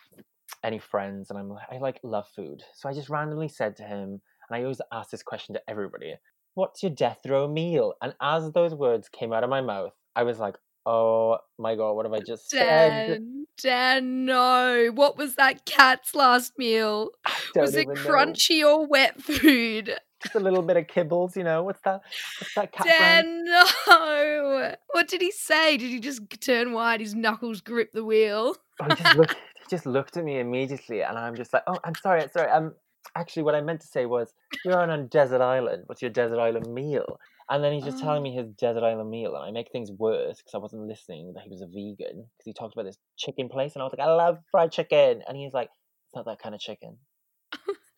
any 0.63 0.79
friends 0.79 1.29
and 1.29 1.39
I'm 1.39 1.49
like, 1.49 1.67
I 1.71 1.77
like 1.77 1.99
love 2.03 2.27
food. 2.35 2.61
So 2.75 2.87
I 2.87 2.93
just 2.93 3.09
randomly 3.09 3.47
said 3.47 3.75
to 3.77 3.83
him, 3.83 4.21
and 4.49 4.57
I 4.57 4.61
always 4.61 4.81
ask 4.91 5.09
this 5.09 5.23
question 5.23 5.55
to 5.55 5.61
everybody, 5.67 6.15
what's 6.53 6.83
your 6.83 6.91
death 6.91 7.19
row 7.25 7.47
meal? 7.47 7.93
And 8.01 8.13
as 8.21 8.51
those 8.51 8.75
words 8.75 9.09
came 9.09 9.33
out 9.33 9.43
of 9.43 9.49
my 9.49 9.61
mouth, 9.61 9.93
I 10.15 10.23
was 10.23 10.39
like, 10.39 10.55
oh 10.85 11.37
my 11.57 11.75
god, 11.75 11.93
what 11.93 12.05
have 12.05 12.13
I 12.13 12.19
just 12.19 12.49
said? 12.49 13.07
Dan, 13.07 13.45
Dan, 13.61 14.25
no. 14.25 14.89
What 14.93 15.17
was 15.17 15.35
that 15.35 15.65
cat's 15.65 16.15
last 16.15 16.57
meal? 16.57 17.11
Don't 17.53 17.63
Was 17.63 17.75
it 17.75 17.81
even 17.83 17.95
know. 17.95 18.01
crunchy 18.01 18.63
or 18.65 18.87
wet 18.87 19.21
food? 19.21 19.95
Just 20.23 20.35
a 20.35 20.39
little 20.39 20.61
bit 20.61 20.77
of 20.77 20.85
kibbles, 20.87 21.35
you 21.35 21.43
know. 21.43 21.63
What's 21.63 21.81
that? 21.81 22.01
What's 22.39 22.53
that 22.55 22.71
cat 22.73 22.85
brand? 22.85 23.45
Dan, 23.47 23.65
no. 23.87 24.75
What 24.91 25.07
did 25.07 25.21
he 25.21 25.31
say? 25.31 25.77
Did 25.77 25.89
he 25.89 25.99
just 25.99 26.21
turn 26.41 26.73
white? 26.73 26.99
His 26.99 27.15
knuckles 27.15 27.61
grip 27.61 27.91
the 27.91 28.05
wheel? 28.05 28.55
Oh, 28.79 28.85
he 28.85 28.95
just 29.01 29.17
looked. 29.17 29.33
he 29.33 29.63
just 29.69 29.85
looked 29.85 30.17
at 30.17 30.23
me 30.23 30.39
immediately, 30.39 31.01
and 31.01 31.17
I'm 31.17 31.35
just 31.35 31.53
like, 31.53 31.63
"Oh, 31.67 31.77
I'm 31.83 31.95
sorry, 31.95 32.21
I'm 32.21 32.29
sorry." 32.31 32.49
Um, 32.51 32.73
actually, 33.15 33.43
what 33.43 33.55
I 33.55 33.61
meant 33.61 33.81
to 33.81 33.87
say 33.87 34.05
was, 34.05 34.33
"You're 34.63 34.79
on 34.79 34.89
a 34.91 35.03
desert 35.03 35.41
island. 35.41 35.83
What's 35.87 36.01
your 36.03 36.11
desert 36.11 36.39
island 36.39 36.71
meal?" 36.71 37.19
And 37.51 37.63
then 37.63 37.73
he's 37.73 37.83
just 37.85 37.99
telling 37.99 38.19
Oh. 38.19 38.23
me 38.23 38.33
his 38.33 38.47
desert 38.49 38.83
island 38.83 39.09
meal, 39.11 39.35
and 39.35 39.43
I 39.45 39.51
make 39.51 39.71
things 39.71 39.91
worse 39.91 40.37
because 40.37 40.53
I 40.55 40.59
wasn't 40.59 40.87
listening. 40.87 41.33
That 41.33 41.43
he 41.43 41.49
was 41.51 41.61
a 41.61 41.67
vegan 41.67 42.23
because 42.37 42.45
he 42.45 42.53
talked 42.53 42.73
about 42.73 42.85
this 42.85 42.97
chicken 43.17 43.49
place, 43.49 43.73
and 43.75 43.81
I 43.83 43.85
was 43.85 43.93
like, 43.93 44.05
"I 44.07 44.11
love 44.13 44.39
fried 44.51 44.71
chicken," 44.71 45.21
and 45.27 45.37
he's 45.37 45.53
like, 45.53 45.69
"It's 46.07 46.15
not 46.15 46.25
that 46.25 46.39
kind 46.39 46.55
of 46.55 46.61
chicken. 46.61 46.97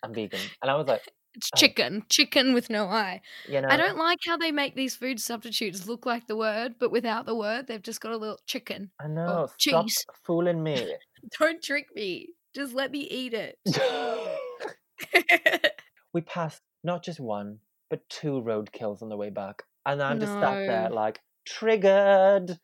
I'm 0.04 0.14
vegan," 0.14 0.52
and 0.62 0.70
I 0.72 0.76
was 0.76 0.88
like, 0.88 1.04
It's 1.36 1.50
Oh. 1.56 1.60
chicken. 1.60 2.06
Chicken 2.10 2.54
with 2.54 2.70
no 2.70 2.86
eye. 2.86 3.22
"You 3.46 3.62
know." 3.62 3.70
I 3.70 3.78
don't 3.78 3.98
like 3.98 4.20
how 4.28 4.38
they 4.38 4.52
make 4.52 4.76
these 4.76 4.96
food 4.96 5.20
substitutes 5.20 5.88
look 5.88 6.06
like 6.06 6.28
the 6.28 6.36
word, 6.38 6.76
but 6.80 6.92
without 6.92 7.26
the 7.26 7.36
word, 7.36 7.68
they've 7.68 7.82
just 7.82 8.02
got 8.02 8.12
a 8.12 8.18
little 8.18 8.40
chicken. 8.46 8.92
I 9.00 9.06
oh, 9.06 9.08
know. 9.08 9.48
Stop 9.58 9.86
cheese. 9.86 10.06
fooling 10.24 10.62
me. 10.64 10.96
Don't 11.40 11.62
trick 11.64 11.88
me. 11.96 12.30
Just 12.54 12.74
let 12.74 12.92
me 12.92 13.00
eat 13.00 13.34
it. 13.34 13.58
we 16.14 16.22
passed 16.22 16.62
not 16.84 17.04
just 17.04 17.20
one, 17.20 17.60
but 17.94 18.10
two 18.10 18.42
road 18.42 18.72
kills 18.72 19.04
on 19.04 19.10
the 19.10 19.16
way 19.16 19.30
back. 19.30 19.62
And 19.86 20.02
I'm 20.02 20.20
just 20.20 20.34
sat 20.34 20.66
there 20.66 20.90
like, 20.90 21.22
triggered. 21.46 22.58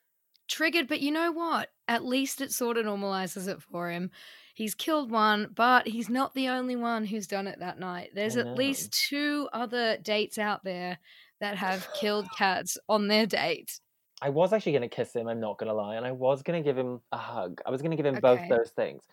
Triggered, 0.47 0.87
but 0.87 1.01
you 1.01 1.11
know 1.11 1.31
what? 1.31 1.69
At 1.87 2.03
least 2.03 2.41
it 2.41 2.51
sort 2.51 2.77
of 2.77 2.87
normalizes 2.87 3.47
it 3.47 3.61
for 3.61 3.91
him. 3.91 4.09
He's 4.55 4.73
killed 4.73 5.11
one, 5.11 5.51
but 5.55 5.87
he's 5.87 6.09
not 6.09 6.33
the 6.33 6.47
only 6.47 6.75
one 6.75 7.05
who's 7.05 7.27
done 7.27 7.45
it 7.45 7.59
that 7.59 7.79
night. 7.79 8.09
There's 8.15 8.37
at 8.37 8.57
least 8.57 8.91
two 8.91 9.47
other 9.53 9.97
dates 9.97 10.39
out 10.39 10.63
there 10.63 10.97
that 11.41 11.57
have 11.57 11.87
killed 11.93 12.25
cats 12.35 12.79
on 12.89 13.07
their 13.07 13.27
date. 13.27 13.79
I 14.23 14.29
was 14.29 14.51
actually 14.51 14.71
going 14.71 14.81
to 14.81 14.87
kiss 14.89 15.15
him, 15.15 15.27
I'm 15.27 15.39
not 15.39 15.59
going 15.59 15.69
to 15.69 15.75
lie. 15.75 15.97
And 15.97 16.07
I 16.07 16.11
was 16.11 16.41
going 16.41 16.59
to 16.59 16.67
give 16.67 16.75
him 16.75 17.01
a 17.11 17.17
hug. 17.17 17.61
I 17.67 17.69
was 17.69 17.83
going 17.83 17.91
to 17.91 17.97
give 17.97 18.07
him 18.07 18.19
both 18.19 18.41
those 18.49 18.71
things. 18.71 19.03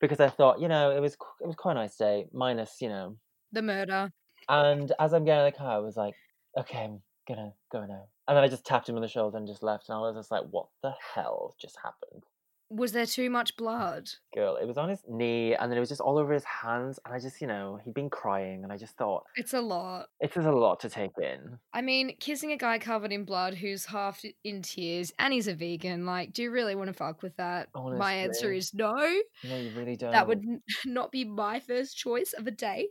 Because 0.00 0.18
I 0.18 0.30
thought, 0.30 0.62
you 0.62 0.68
know, 0.68 0.92
it 0.92 1.00
was 1.00 1.12
it 1.42 1.46
was 1.46 1.56
quite 1.56 1.72
a 1.72 1.74
nice 1.74 1.96
day, 1.96 2.24
minus, 2.32 2.80
you 2.80 2.88
know. 2.88 3.18
The 3.52 3.60
murder. 3.60 4.12
And 4.48 4.92
as 4.98 5.12
I'm 5.12 5.24
getting 5.24 5.46
in 5.46 5.52
the 5.52 5.58
car, 5.58 5.72
I 5.76 5.78
was 5.78 5.96
like, 5.96 6.14
okay, 6.58 6.84
I'm 6.84 7.00
gonna 7.28 7.52
go 7.70 7.84
now. 7.84 8.04
And 8.26 8.36
then 8.36 8.44
I 8.44 8.48
just 8.48 8.64
tapped 8.64 8.88
him 8.88 8.96
on 8.96 9.02
the 9.02 9.08
shoulder 9.08 9.36
and 9.38 9.46
just 9.46 9.62
left. 9.62 9.88
And 9.88 9.96
I 9.96 10.00
was 10.00 10.16
just 10.16 10.30
like, 10.30 10.44
what 10.50 10.66
the 10.82 10.92
hell 11.14 11.54
just 11.60 11.76
happened? 11.82 12.24
Was 12.70 12.92
there 12.92 13.06
too 13.06 13.30
much 13.30 13.56
blood? 13.56 14.10
Girl, 14.34 14.56
it 14.56 14.66
was 14.66 14.76
on 14.76 14.90
his 14.90 15.02
knee 15.08 15.54
and 15.54 15.70
then 15.72 15.78
it 15.78 15.80
was 15.80 15.88
just 15.88 16.02
all 16.02 16.18
over 16.18 16.34
his 16.34 16.44
hands. 16.44 16.98
And 17.06 17.14
I 17.14 17.18
just, 17.18 17.40
you 17.40 17.46
know, 17.46 17.80
he'd 17.82 17.94
been 17.94 18.10
crying. 18.10 18.62
And 18.62 18.70
I 18.70 18.76
just 18.76 18.94
thought, 18.98 19.24
It's 19.36 19.54
a 19.54 19.60
lot. 19.62 20.08
it 20.20 20.36
is 20.36 20.44
a 20.44 20.52
lot 20.52 20.80
to 20.80 20.90
take 20.90 21.12
in. 21.18 21.58
I 21.72 21.80
mean, 21.80 22.14
kissing 22.20 22.52
a 22.52 22.58
guy 22.58 22.78
covered 22.78 23.10
in 23.10 23.24
blood 23.24 23.54
who's 23.54 23.86
half 23.86 24.22
in 24.44 24.60
tears 24.60 25.14
and 25.18 25.32
he's 25.32 25.48
a 25.48 25.54
vegan, 25.54 26.04
like, 26.04 26.34
do 26.34 26.42
you 26.42 26.50
really 26.50 26.74
want 26.74 26.88
to 26.88 26.92
fuck 26.92 27.22
with 27.22 27.34
that? 27.38 27.68
My 27.74 28.12
answer 28.12 28.52
is 28.52 28.74
no. 28.74 28.94
No, 29.44 29.56
you 29.56 29.70
really 29.74 29.96
don't. 29.96 30.10
That 30.12 30.28
would 30.28 30.44
not 30.84 31.10
be 31.10 31.24
my 31.24 31.60
first 31.60 31.96
choice 31.96 32.34
of 32.34 32.46
a 32.46 32.50
date. 32.50 32.90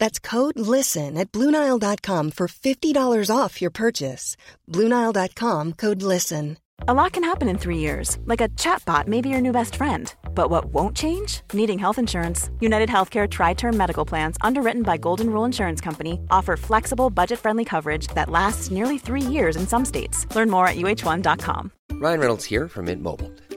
That's 0.00 0.18
code 0.18 0.58
LISTEN 0.58 1.16
at 1.18 1.30
Bluenile.com 1.30 2.30
for 2.32 2.48
$50 2.48 3.30
off 3.30 3.60
your 3.60 3.70
purchase. 3.70 4.34
Bluenile.com 4.66 5.74
code 5.74 6.02
LISTEN. 6.02 6.56
A 6.88 6.94
lot 6.94 7.12
can 7.12 7.22
happen 7.22 7.46
in 7.50 7.58
three 7.58 7.76
years, 7.76 8.16
like 8.24 8.40
a 8.40 8.48
chatbot 8.48 9.06
may 9.06 9.20
be 9.20 9.28
your 9.28 9.42
new 9.42 9.52
best 9.52 9.76
friend. 9.76 10.14
But 10.34 10.48
what 10.48 10.72
won't 10.72 10.96
change? 10.96 11.42
Needing 11.52 11.78
health 11.78 11.98
insurance. 11.98 12.48
United 12.60 12.88
Healthcare 12.88 13.28
TriTerm 13.28 13.74
Medical 13.74 14.06
Plans, 14.06 14.38
underwritten 14.40 14.82
by 14.82 14.96
Golden 14.96 15.28
Rule 15.28 15.44
Insurance 15.44 15.82
Company, 15.82 16.18
offer 16.30 16.56
flexible, 16.56 17.10
budget 17.10 17.38
friendly 17.38 17.66
coverage 17.66 18.06
that 18.14 18.30
lasts 18.30 18.70
nearly 18.70 18.96
three 18.96 19.20
years 19.36 19.56
in 19.56 19.66
some 19.66 19.84
states. 19.84 20.26
Learn 20.34 20.48
more 20.48 20.66
at 20.66 20.76
uh1.com. 20.76 21.72
Ryan 21.92 22.20
Reynolds 22.20 22.46
here 22.46 22.66
from 22.68 22.86
Mint 22.86 23.02
Mobile. 23.02 23.30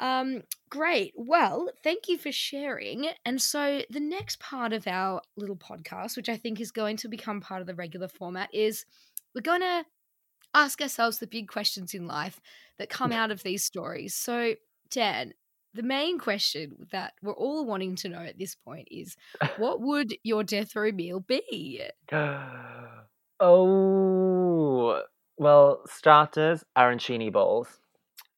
Um, 0.00 0.42
great. 0.70 1.12
Well, 1.14 1.68
thank 1.84 2.08
you 2.08 2.16
for 2.16 2.32
sharing. 2.32 3.08
And 3.26 3.40
so 3.40 3.82
the 3.90 4.00
next 4.00 4.40
part 4.40 4.72
of 4.72 4.86
our 4.86 5.20
little 5.36 5.56
podcast, 5.56 6.16
which 6.16 6.30
I 6.30 6.38
think 6.38 6.58
is 6.58 6.72
going 6.72 6.96
to 6.98 7.08
become 7.08 7.40
part 7.40 7.60
of 7.60 7.66
the 7.66 7.74
regular 7.74 8.08
format, 8.08 8.48
is 8.52 8.86
we're 9.34 9.42
going 9.42 9.60
to 9.60 9.84
ask 10.54 10.80
ourselves 10.80 11.18
the 11.18 11.26
big 11.26 11.48
questions 11.48 11.92
in 11.94 12.06
life 12.06 12.40
that 12.78 12.88
come 12.88 13.12
out 13.12 13.30
of 13.30 13.42
these 13.42 13.62
stories. 13.62 14.14
So, 14.14 14.54
Dan, 14.90 15.34
the 15.74 15.82
main 15.82 16.18
question 16.18 16.88
that 16.92 17.12
we're 17.22 17.32
all 17.32 17.66
wanting 17.66 17.94
to 17.96 18.08
know 18.08 18.20
at 18.20 18.38
this 18.38 18.54
point 18.54 18.88
is 18.90 19.16
what 19.58 19.82
would 19.82 20.14
your 20.22 20.42
death 20.42 20.74
row 20.74 20.90
meal 20.90 21.20
be? 21.20 21.82
oh, 23.40 25.02
well, 25.36 25.82
starters, 25.86 26.64
arancini 26.76 27.30
balls. 27.30 27.79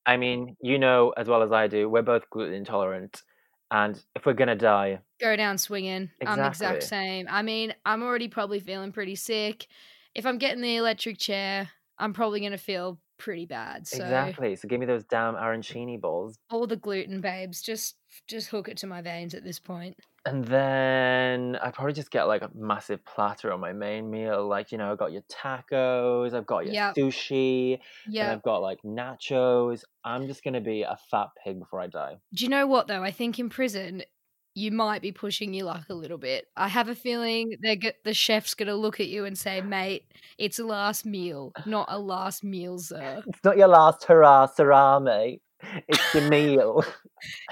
I 0.07 0.17
mean, 0.17 0.57
you 0.61 0.79
know 0.79 1.12
as 1.17 1.29
well 1.29 1.43
as 1.43 1.53
I 1.53 1.67
do, 1.69 1.88
we're 1.88 2.03
both 2.03 2.29
gluten 2.31 2.55
intolerant. 2.55 3.23
And 3.71 4.03
if 4.15 4.27
we're 4.27 4.35
going 4.35 4.49
to 4.49 4.55
die, 4.55 5.01
Go 5.21 5.35
down 5.37 5.57
swinging. 5.57 6.11
I'm 6.27 6.38
the 6.38 6.49
exact 6.49 6.83
same. 6.83 7.27
I 7.31 7.43
mean, 7.43 7.75
I'm 7.87 8.03
already 8.03 8.29
probably 8.29 8.61
feeling 8.61 8.93
pretty 8.93 9.15
sick. 9.15 9.67
If 10.15 10.27
I'm 10.27 10.37
getting 10.38 10.61
the 10.61 10.77
electric 10.77 11.17
chair, 11.19 11.71
I'm 11.99 12.12
probably 12.12 12.41
going 12.41 12.53
to 12.53 12.59
feel 12.59 13.01
pretty 13.19 13.47
bad. 13.47 13.87
So 13.87 14.03
exactly. 14.03 14.57
So 14.57 14.69
give 14.69 14.81
me 14.81 14.87
those 14.87 15.05
damn 15.05 15.37
arancini 15.37 15.99
balls. 15.99 16.37
all 16.51 16.67
the 16.67 16.77
gluten 16.77 17.21
babes, 17.21 17.62
just 17.62 17.97
just 18.27 18.49
hook 18.49 18.69
it 18.69 18.77
to 18.79 18.87
my 18.87 19.01
veins 19.01 19.33
at 19.33 19.45
this 19.45 19.59
point. 19.59 19.97
And 20.25 20.45
then 20.45 21.57
I'd 21.57 21.75
probably 21.75 21.95
just 21.95 22.13
get 22.13 22.25
like 22.25 22.43
a 22.43 22.51
massive 22.55 23.05
platter 23.05 23.53
on 23.53 23.59
my 23.61 23.73
main 23.73 24.09
meal. 24.09 24.47
Like, 24.47 24.71
you 24.71 24.79
know, 24.79 24.93
I've 24.93 24.99
got 24.99 25.11
your 25.13 25.23
tacos, 25.23 26.33
I've 26.33 26.47
got 26.47 26.65
your 26.65 26.75
Yep. 26.75 26.97
sushi, 26.97 27.81
and 28.21 28.29
Yeah. 28.29 28.31
I've 28.31 28.43
got 28.43 28.59
like 28.59 28.79
nachos. 28.85 29.83
I'm 30.05 30.29
just 30.29 30.45
going 30.45 30.55
to 30.55 30.61
be 30.61 30.83
a 30.83 30.97
fat 31.11 31.29
pig 31.43 31.59
before 31.59 31.81
I 31.81 31.89
die. 31.89 32.19
Do 32.35 32.45
you 32.45 32.49
know 32.51 32.67
what 32.67 32.87
though? 32.89 33.03
I 33.03 33.11
think 33.11 33.39
in 33.39 33.49
prison 33.51 34.03
you 34.55 34.71
might 34.71 35.01
be 35.03 35.13
pushing 35.13 35.55
your 35.55 35.67
luck 35.67 35.87
a 35.89 35.95
little 35.95 36.19
bit. 36.19 36.47
I 36.57 36.69
have 36.69 36.89
a 36.89 36.95
feeling 36.95 37.57
they 37.63 37.75
get 37.77 38.05
the 38.05 38.13
chef's 38.15 38.55
gonna 38.55 38.75
look 38.75 39.01
at 39.01 39.09
you 39.09 39.25
and 39.25 39.39
say, 39.39 39.61
"Mate, 39.63 40.13
it's 40.39 40.59
a 40.59 40.65
last 40.65 41.07
meal, 41.07 41.57
not 41.65 41.87
a 41.91 41.99
last 41.99 42.45
meal, 42.45 42.79
sir. 42.79 43.25
It's 43.27 43.43
not 43.45 43.57
your 43.57 43.69
last 43.69 44.05
hurrah, 44.05 44.47
Sarah, 44.47 45.01
mate. 45.01 45.43
It's 45.88 46.14
your 46.14 46.29
meal. 46.29 46.85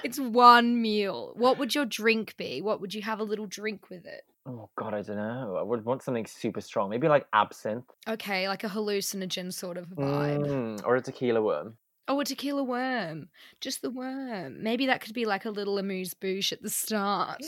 It's 0.03 0.19
one 0.19 0.83
meal." 0.83 1.33
What 1.37 1.59
would 1.59 1.75
your 1.75 1.87
drink 1.87 2.37
be? 2.37 2.61
What 2.61 2.81
would 2.81 2.93
you 2.93 3.03
have 3.03 3.21
a 3.21 3.25
little 3.25 3.47
drink 3.47 3.89
with 3.89 4.05
it? 4.05 4.23
Oh, 4.47 4.69
God, 4.77 4.95
I 4.95 5.03
don't 5.03 5.17
know. 5.17 5.57
I 5.59 5.63
would 5.63 5.85
want 5.85 6.03
something 6.03 6.27
super 6.27 6.61
strong. 6.61 6.91
Maybe 6.91 7.09
like 7.09 7.27
absinthe 7.33 7.85
Okay, 8.09 8.49
like 8.49 8.65
a 8.65 8.69
hallucinogen 8.69 9.53
sort 9.53 9.77
of 9.77 9.87
vibe. 9.87 10.47
Mm, 10.47 10.85
or 10.85 10.97
a 10.97 11.01
tequila 11.03 11.41
worm. 11.41 11.77
Oh, 12.09 12.19
a 12.19 12.25
tequila 12.25 12.65
worm. 12.65 13.29
Just 13.61 13.83
the 13.83 13.91
worm. 13.91 14.63
Maybe 14.63 14.87
that 14.87 15.01
could 15.01 15.15
be 15.15 15.27
like 15.27 15.45
a 15.45 15.51
little 15.51 15.79
amuse 15.79 16.15
bouche 16.15 16.53
at 16.53 16.63
the 16.63 16.71
start. 16.71 17.41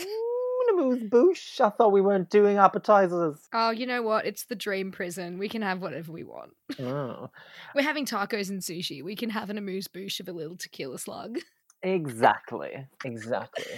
Amuse 0.83 1.09
bouche. 1.11 1.61
I 1.61 1.71
thought 1.71 1.93
we 1.93 2.01
weren't 2.01 2.31
doing 2.31 2.57
appetizers. 2.59 3.37
Oh, 3.53 3.71
you 3.71 3.87
know 3.87 4.03
what? 4.03 4.27
It's 4.27 4.45
the 4.45 4.55
dream 4.57 4.91
prison. 4.93 5.39
We 5.39 5.49
can 5.49 5.63
have 5.63 5.81
whatever 5.81 6.11
we 6.13 6.25
want. 6.25 6.53
Oh, 6.81 7.31
We're 7.75 7.83
having 7.83 8.07
tacos 8.07 8.51
and 8.51 8.61
sushi. 8.61 9.03
We 9.03 9.17
can 9.17 9.31
have 9.31 9.51
an 9.51 9.59
amuse 9.59 9.89
bouche 9.89 10.21
of 10.21 10.29
a 10.29 10.33
little 10.33 10.57
tequila 10.57 10.99
slug. 10.99 11.39
exactly. 11.83 12.87
Exactly. 13.05 13.65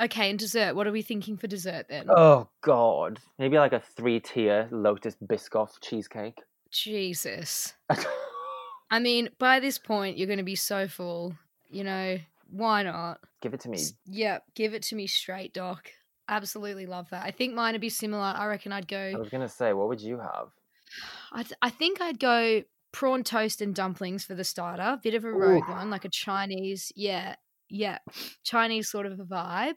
Okay, 0.00 0.30
and 0.30 0.38
dessert. 0.38 0.74
What 0.74 0.86
are 0.86 0.90
we 0.90 1.02
thinking 1.02 1.36
for 1.36 1.46
dessert 1.46 1.86
then? 1.88 2.06
Oh, 2.08 2.48
God. 2.62 3.20
Maybe 3.38 3.58
like 3.58 3.74
a 3.74 3.78
three 3.94 4.20
tier 4.20 4.66
Lotus 4.72 5.14
Biscoff 5.22 5.72
cheesecake. 5.82 6.38
Jesus. 6.70 7.74
I 8.90 8.98
mean, 8.98 9.28
by 9.38 9.60
this 9.60 9.78
point, 9.78 10.16
you're 10.16 10.26
going 10.26 10.38
to 10.38 10.42
be 10.44 10.56
so 10.56 10.88
full. 10.88 11.34
You 11.70 11.84
know, 11.84 12.18
why 12.50 12.82
not? 12.82 13.20
Give 13.42 13.52
it 13.54 13.60
to 13.60 13.68
me. 13.68 13.76
S- 13.78 13.92
Yep, 14.06 14.44
give 14.54 14.72
it 14.74 14.82
to 14.84 14.96
me 14.96 15.06
straight, 15.06 15.52
Doc. 15.52 15.90
Absolutely 16.28 16.86
love 16.86 17.10
that. 17.10 17.24
I 17.24 17.30
think 17.30 17.54
mine 17.54 17.72
would 17.72 17.80
be 17.80 17.88
similar. 17.88 18.22
I 18.22 18.46
reckon 18.46 18.72
I'd 18.72 18.88
go. 18.88 19.12
I 19.14 19.18
was 19.18 19.28
going 19.28 19.42
to 19.42 19.48
say, 19.48 19.72
what 19.72 19.88
would 19.88 20.00
you 20.00 20.18
have? 20.18 20.48
I, 21.32 21.42
th- 21.42 21.58
I 21.62 21.70
think 21.70 22.00
I'd 22.00 22.18
go 22.18 22.62
prawn 22.92 23.24
toast 23.24 23.60
and 23.60 23.74
dumplings 23.74 24.24
for 24.24 24.34
the 24.34 24.44
starter. 24.44 24.98
Bit 25.02 25.14
of 25.14 25.24
a 25.24 25.32
rogue 25.32 25.68
one, 25.68 25.90
like 25.90 26.04
a 26.04 26.10
Chinese. 26.10 26.92
Yeah, 26.94 27.36
yeah, 27.68 27.98
Chinese 28.44 28.90
sort 28.90 29.06
of 29.06 29.18
a 29.18 29.24
vibe. 29.24 29.74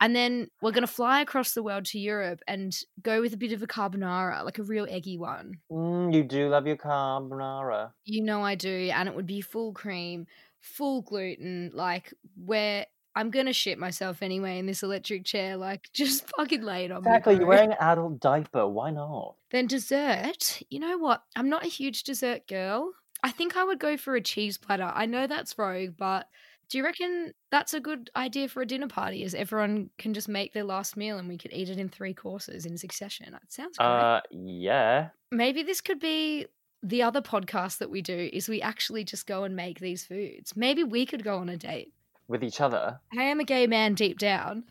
And 0.00 0.14
then 0.14 0.48
we're 0.60 0.72
gonna 0.72 0.86
fly 0.86 1.20
across 1.20 1.52
the 1.54 1.62
world 1.62 1.84
to 1.86 1.98
Europe 1.98 2.40
and 2.48 2.76
go 3.02 3.20
with 3.20 3.32
a 3.32 3.36
bit 3.36 3.52
of 3.52 3.62
a 3.62 3.66
carbonara, 3.66 4.44
like 4.44 4.58
a 4.58 4.64
real 4.64 4.86
eggy 4.90 5.18
one. 5.18 5.60
Mm, 5.70 6.12
you 6.12 6.24
do 6.24 6.48
love 6.48 6.66
your 6.66 6.76
carbonara. 6.76 7.92
You 8.04 8.22
know 8.22 8.42
I 8.42 8.54
do, 8.54 8.90
and 8.92 9.08
it 9.08 9.14
would 9.14 9.26
be 9.26 9.40
full 9.40 9.72
cream, 9.72 10.26
full 10.60 11.02
gluten. 11.02 11.70
Like 11.72 12.12
where 12.36 12.86
I'm 13.16 13.30
gonna 13.30 13.52
shit 13.52 13.78
myself 13.78 14.22
anyway 14.22 14.58
in 14.58 14.66
this 14.66 14.82
electric 14.82 15.24
chair. 15.24 15.56
Like 15.56 15.88
just 15.92 16.28
fucking 16.36 16.62
lay 16.62 16.84
it 16.84 16.90
on 16.92 16.98
Exactly. 16.98 17.34
me. 17.34 17.40
You're 17.40 17.48
wearing 17.48 17.70
an 17.72 17.78
adult 17.80 18.20
diaper. 18.20 18.66
Why 18.66 18.90
not? 18.90 19.34
Then 19.50 19.66
dessert. 19.66 20.62
You 20.70 20.80
know 20.80 20.98
what? 20.98 21.22
I'm 21.36 21.48
not 21.48 21.64
a 21.64 21.68
huge 21.68 22.02
dessert 22.02 22.46
girl. 22.48 22.92
I 23.22 23.30
think 23.30 23.56
I 23.56 23.64
would 23.64 23.78
go 23.78 23.96
for 23.96 24.14
a 24.16 24.20
cheese 24.20 24.58
platter. 24.58 24.90
I 24.94 25.06
know 25.06 25.26
that's 25.26 25.56
rogue, 25.56 25.94
but 25.96 26.28
do 26.68 26.78
you 26.78 26.84
reckon 26.84 27.32
that's 27.50 27.72
a 27.72 27.80
good 27.80 28.10
idea 28.16 28.48
for 28.48 28.60
a 28.62 28.66
dinner 28.66 28.88
party? 28.88 29.22
Is 29.22 29.34
everyone 29.34 29.90
can 29.98 30.12
just 30.12 30.28
make 30.28 30.52
their 30.52 30.64
last 30.64 30.96
meal 30.96 31.18
and 31.18 31.28
we 31.28 31.38
could 31.38 31.52
eat 31.52 31.68
it 31.70 31.78
in 31.78 31.88
three 31.88 32.14
courses 32.14 32.66
in 32.66 32.76
succession? 32.76 33.28
That 33.32 33.50
sounds 33.50 33.78
great. 33.78 33.86
Uh, 33.86 34.20
yeah. 34.30 35.08
Maybe 35.30 35.62
this 35.62 35.80
could 35.80 36.00
be 36.00 36.46
the 36.82 37.02
other 37.02 37.22
podcast 37.22 37.78
that 37.78 37.90
we 37.90 38.02
do 38.02 38.28
is 38.32 38.48
we 38.48 38.60
actually 38.60 39.04
just 39.04 39.26
go 39.26 39.44
and 39.44 39.56
make 39.56 39.78
these 39.80 40.04
foods. 40.04 40.54
Maybe 40.54 40.84
we 40.84 41.06
could 41.06 41.24
go 41.24 41.38
on 41.38 41.48
a 41.48 41.56
date. 41.56 41.92
With 42.28 42.42
each 42.42 42.60
other. 42.60 43.00
I 43.16 43.24
am 43.24 43.40
a 43.40 43.44
gay 43.44 43.66
man 43.66 43.94
deep 43.94 44.18
down. 44.18 44.64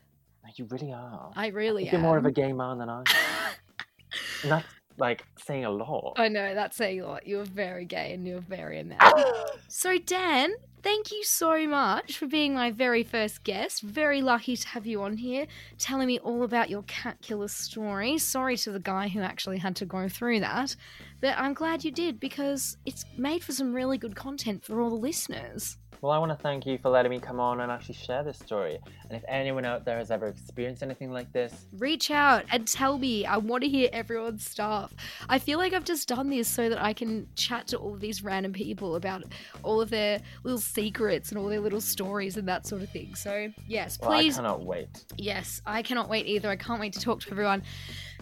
You 0.56 0.66
really 0.66 0.92
are. 0.92 1.32
I 1.36 1.48
really 1.48 1.88
am. 1.88 1.94
You're 1.94 2.02
more 2.02 2.18
of 2.18 2.26
a 2.26 2.32
gay 2.32 2.54
man 2.54 2.78
than 2.78 2.90
I 2.90 3.00
am. 3.00 3.06
And 4.44 4.52
that's 4.52 4.68
like 4.98 5.26
saying 5.44 5.66
a 5.66 5.72
lot. 5.72 6.14
I 6.18 6.28
know 6.28 6.54
that's 6.54 6.78
saying 6.78 7.02
a 7.02 7.08
lot. 7.08 7.28
You're 7.28 7.46
very 7.46 7.86
gay 7.86 8.14
and 8.14 8.28
you're 8.28 8.42
very 8.42 8.80
a 8.80 8.84
man. 8.84 9.00
so 9.68 9.98
Dan, 9.98 10.54
thank 10.84 11.12
you 11.12 11.24
so 11.24 11.66
much 11.68 12.18
for 12.18 12.28
being 12.28 12.54
my 12.54 12.72
very 12.72 13.04
first 13.04 13.44
guest. 13.44 13.82
Very 13.82 14.22
lucky 14.22 14.56
to 14.56 14.68
have 14.68 14.86
you 14.86 15.02
on 15.02 15.18
here, 15.18 15.48
telling 15.78 16.08
me 16.08 16.20
all 16.20 16.44
about 16.44 16.70
your 16.70 16.84
cat 16.84 17.18
killer 17.22 17.48
story. 17.48 18.18
Sorry 18.18 18.58
to 18.58 18.72
the 18.72 18.80
guy 18.80 19.08
who 19.08 19.22
actually 19.22 19.58
had 19.58 19.76
to 19.78 19.86
go 19.86 20.08
through 20.08 20.42
that, 20.42 20.76
but 21.22 21.36
I'm 21.38 21.54
glad 21.54 21.84
you 21.84 21.92
did 21.92 22.20
because 22.20 22.78
it's 22.86 23.06
made 23.18 23.44
for 23.44 23.54
some 23.54 23.74
really 23.74 23.98
good 23.98 24.16
content 24.16 24.64
for 24.66 24.82
all 24.82 24.90
the 24.90 24.96
listeners. 24.96 25.78
Well, 26.04 26.12
I 26.12 26.18
want 26.18 26.34
to 26.34 26.44
thank 26.44 26.66
you 26.66 26.78
for 26.78 26.90
letting 26.90 27.12
me 27.12 27.20
come 27.22 27.40
on 27.40 27.62
and 27.62 27.72
actually 27.72 27.96
share 27.96 28.24
this 28.24 28.38
story. 28.38 28.78
And 29.10 29.16
if 29.16 29.24
anyone 29.26 29.64
out 29.64 29.86
there 29.86 30.00
has 30.00 30.12
ever 30.12 30.28
experienced 30.28 30.84
anything 30.84 31.14
like 31.14 31.32
this, 31.32 31.66
Reach 31.78 32.12
out 32.12 32.44
and 32.52 32.68
tell 32.68 32.98
me. 32.98 33.26
I 33.26 33.38
want 33.38 33.64
to 33.64 33.70
hear 33.70 33.88
everyone's 33.94 34.46
stuff. 34.46 34.94
I 35.30 35.40
feel 35.40 35.60
like 35.60 35.72
I've 35.72 35.86
just 35.86 36.10
done 36.10 36.30
this 36.30 36.50
so 36.50 36.68
that 36.68 36.84
I 36.84 36.92
can 36.92 37.26
chat 37.36 37.68
to 37.68 37.78
all 37.78 37.94
of 37.94 38.02
these 38.02 38.22
random 38.22 38.52
people 38.52 38.98
about 38.98 39.24
all 39.64 39.80
of 39.80 39.90
their 39.90 40.20
little 40.44 40.60
secrets 40.60 41.30
and 41.30 41.38
all 41.38 41.48
their 41.48 41.62
little 41.62 41.80
stories 41.80 42.36
and 42.36 42.46
that 42.50 42.68
sort 42.68 42.82
of 42.82 42.90
thing. 42.90 43.16
So, 43.16 43.48
yes, 43.66 43.98
well, 44.02 44.12
please. 44.12 44.38
I 44.38 44.42
cannot 44.42 44.66
wait. 44.66 44.90
Yes, 45.16 45.62
I 45.66 45.84
cannot 45.84 46.10
wait 46.10 46.26
either. 46.26 46.50
I 46.50 46.58
can't 46.58 46.82
wait 46.82 46.92
to 46.94 47.00
talk 47.00 47.22
to 47.22 47.32
everyone 47.32 47.64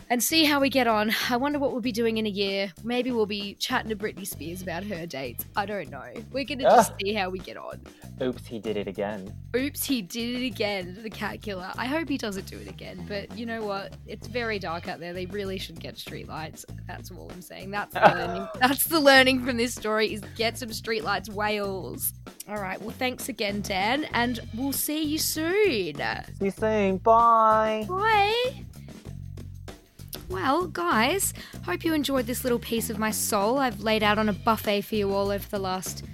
and 0.10 0.22
see 0.24 0.44
how 0.46 0.60
we 0.60 0.70
get 0.70 0.88
on. 0.88 1.12
I 1.30 1.38
wonder 1.38 1.60
what 1.60 1.72
we'll 1.72 1.82
be 1.82 1.92
doing 1.92 2.18
in 2.18 2.26
a 2.26 2.30
year. 2.30 2.72
Maybe 2.84 3.12
we'll 3.12 3.26
be 3.26 3.56
chatting 3.56 3.90
to 3.90 3.96
Britney 3.96 4.28
Spears 4.28 4.62
about 4.62 4.84
her 4.84 5.06
dates. 5.06 5.46
I 5.56 5.66
don't 5.66 5.90
know. 5.90 6.04
We're 6.32 6.44
going 6.46 6.60
to 6.60 6.66
just 6.66 6.92
Ah. 6.92 6.96
see 7.02 7.14
how 7.14 7.30
we 7.30 7.40
get 7.40 7.58
on. 7.58 7.80
Oops, 8.22 8.46
he 8.46 8.60
did 8.60 8.78
it 8.78 8.88
again. 8.88 9.34
Oops, 9.56 9.84
he 9.84 10.02
did 10.02 10.42
it 10.42 10.46
again, 10.46 11.00
the 11.02 11.10
cat 11.10 11.42
killer. 11.42 11.72
I 11.76 11.86
hope 11.88 12.08
he 12.10 12.18
doesn't 12.18 12.46
do 12.46 12.58
it 12.58 12.68
again, 12.68 13.06
but 13.08 13.36
you 13.38 13.46
know 13.46 13.64
what? 13.64 13.96
It's 14.06 14.28
very 14.28 14.60
dark 14.60 14.88
out 14.88 15.00
there. 15.00 15.14
They 15.14 15.26
really 15.28 15.58
should 15.58 15.80
get 15.80 15.96
streetlights. 15.96 16.66
That's 16.88 17.10
all 17.12 17.32
I'm 17.34 17.42
saying. 17.42 17.72
That's 17.72 17.94
the 17.94 18.00
learning. 18.02 18.48
That's 18.60 18.84
the 18.86 19.00
learning 19.00 19.46
from 19.46 19.58
this 19.58 19.74
story 19.74 20.14
is 20.14 20.22
get 20.36 20.58
some 20.58 20.70
streetlights, 20.70 21.30
Wales. 21.30 22.14
All 22.48 22.58
right. 22.62 22.80
Well, 22.82 22.96
thanks 22.98 23.30
again, 23.30 23.62
Dan, 23.62 24.06
and 24.14 24.40
we'll 24.56 24.74
see 24.74 25.02
you 25.04 25.18
soon. 25.18 25.96
See 25.96 26.46
you 26.46 26.52
soon. 26.52 26.98
Bye. 26.98 27.86
Bye. 27.88 28.66
Well, 30.32 30.68
guys, 30.68 31.34
hope 31.66 31.84
you 31.84 31.94
enjoyed 31.94 32.26
this 32.26 32.46
little 32.46 32.58
piece 32.58 32.90
of 32.90 32.98
my 32.98 33.12
soul 33.12 33.60
I've 33.60 33.82
laid 33.82 34.02
out 34.02 34.18
on 34.18 34.30
a 34.30 34.34
buffet 34.34 34.82
for 34.82 34.96
you 34.96 35.14
all 35.14 35.30
over 35.30 35.46
the 35.50 35.60
last 35.60 36.06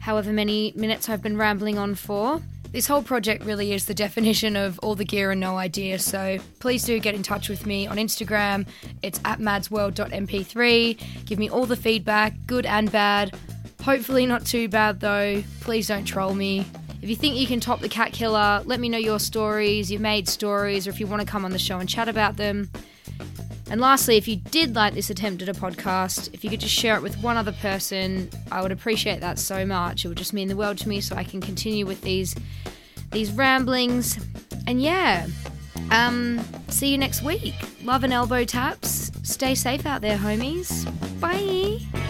however 0.00 0.32
many 0.32 0.72
minutes 0.74 1.08
I've 1.08 1.22
been 1.22 1.36
rambling 1.36 1.78
on 1.78 1.94
for. 1.94 2.42
This 2.72 2.88
whole 2.88 3.02
project 3.02 3.44
really 3.44 3.72
is 3.72 3.86
the 3.86 3.94
definition 3.94 4.56
of 4.56 4.80
all 4.80 4.96
the 4.96 5.04
gear 5.04 5.30
and 5.30 5.40
no 5.40 5.56
idea, 5.56 6.00
so 6.00 6.38
please 6.58 6.82
do 6.82 6.98
get 6.98 7.14
in 7.14 7.22
touch 7.22 7.48
with 7.48 7.64
me 7.64 7.86
on 7.86 7.96
Instagram. 7.96 8.66
It's 9.02 9.20
at 9.24 9.38
madsworld.mp3. 9.38 11.24
Give 11.26 11.38
me 11.38 11.48
all 11.48 11.64
the 11.64 11.76
feedback, 11.76 12.34
good 12.48 12.66
and 12.66 12.90
bad. 12.90 13.36
Hopefully, 13.84 14.26
not 14.26 14.44
too 14.44 14.68
bad 14.68 14.98
though. 14.98 15.44
Please 15.60 15.86
don't 15.86 16.04
troll 16.04 16.34
me. 16.34 16.66
If 17.02 17.08
you 17.08 17.14
think 17.14 17.36
you 17.36 17.46
can 17.46 17.60
top 17.60 17.78
the 17.80 17.88
cat 17.88 18.12
killer, 18.12 18.62
let 18.64 18.80
me 18.80 18.88
know 18.88 18.98
your 18.98 19.20
stories, 19.20 19.92
your 19.92 20.00
maid 20.00 20.28
stories, 20.28 20.88
or 20.88 20.90
if 20.90 20.98
you 20.98 21.06
want 21.06 21.22
to 21.22 21.26
come 21.26 21.44
on 21.44 21.52
the 21.52 21.58
show 21.58 21.78
and 21.78 21.88
chat 21.88 22.08
about 22.08 22.36
them. 22.36 22.68
And 23.70 23.80
lastly, 23.80 24.16
if 24.16 24.26
you 24.26 24.36
did 24.36 24.74
like 24.74 24.94
this 24.94 25.10
attempt 25.10 25.42
at 25.42 25.48
a 25.48 25.52
podcast, 25.52 26.34
if 26.34 26.42
you 26.42 26.50
could 26.50 26.60
just 26.60 26.74
share 26.74 26.96
it 26.96 27.02
with 27.02 27.16
one 27.22 27.36
other 27.36 27.52
person, 27.52 28.28
I 28.50 28.62
would 28.62 28.72
appreciate 28.72 29.20
that 29.20 29.38
so 29.38 29.64
much. 29.64 30.04
It 30.04 30.08
would 30.08 30.18
just 30.18 30.32
mean 30.32 30.48
the 30.48 30.56
world 30.56 30.76
to 30.78 30.88
me 30.88 31.00
so 31.00 31.14
I 31.14 31.22
can 31.22 31.40
continue 31.40 31.86
with 31.86 32.02
these 32.02 32.34
these 33.12 33.32
ramblings. 33.32 34.18
And 34.66 34.82
yeah, 34.82 35.26
um, 35.90 36.40
see 36.68 36.88
you 36.88 36.98
next 36.98 37.22
week. 37.22 37.54
Love 37.84 38.04
and 38.04 38.12
elbow 38.12 38.44
taps. 38.44 39.12
Stay 39.22 39.54
safe 39.54 39.86
out 39.86 40.00
there, 40.00 40.18
homies. 40.18 40.84
Bye. 41.20 42.09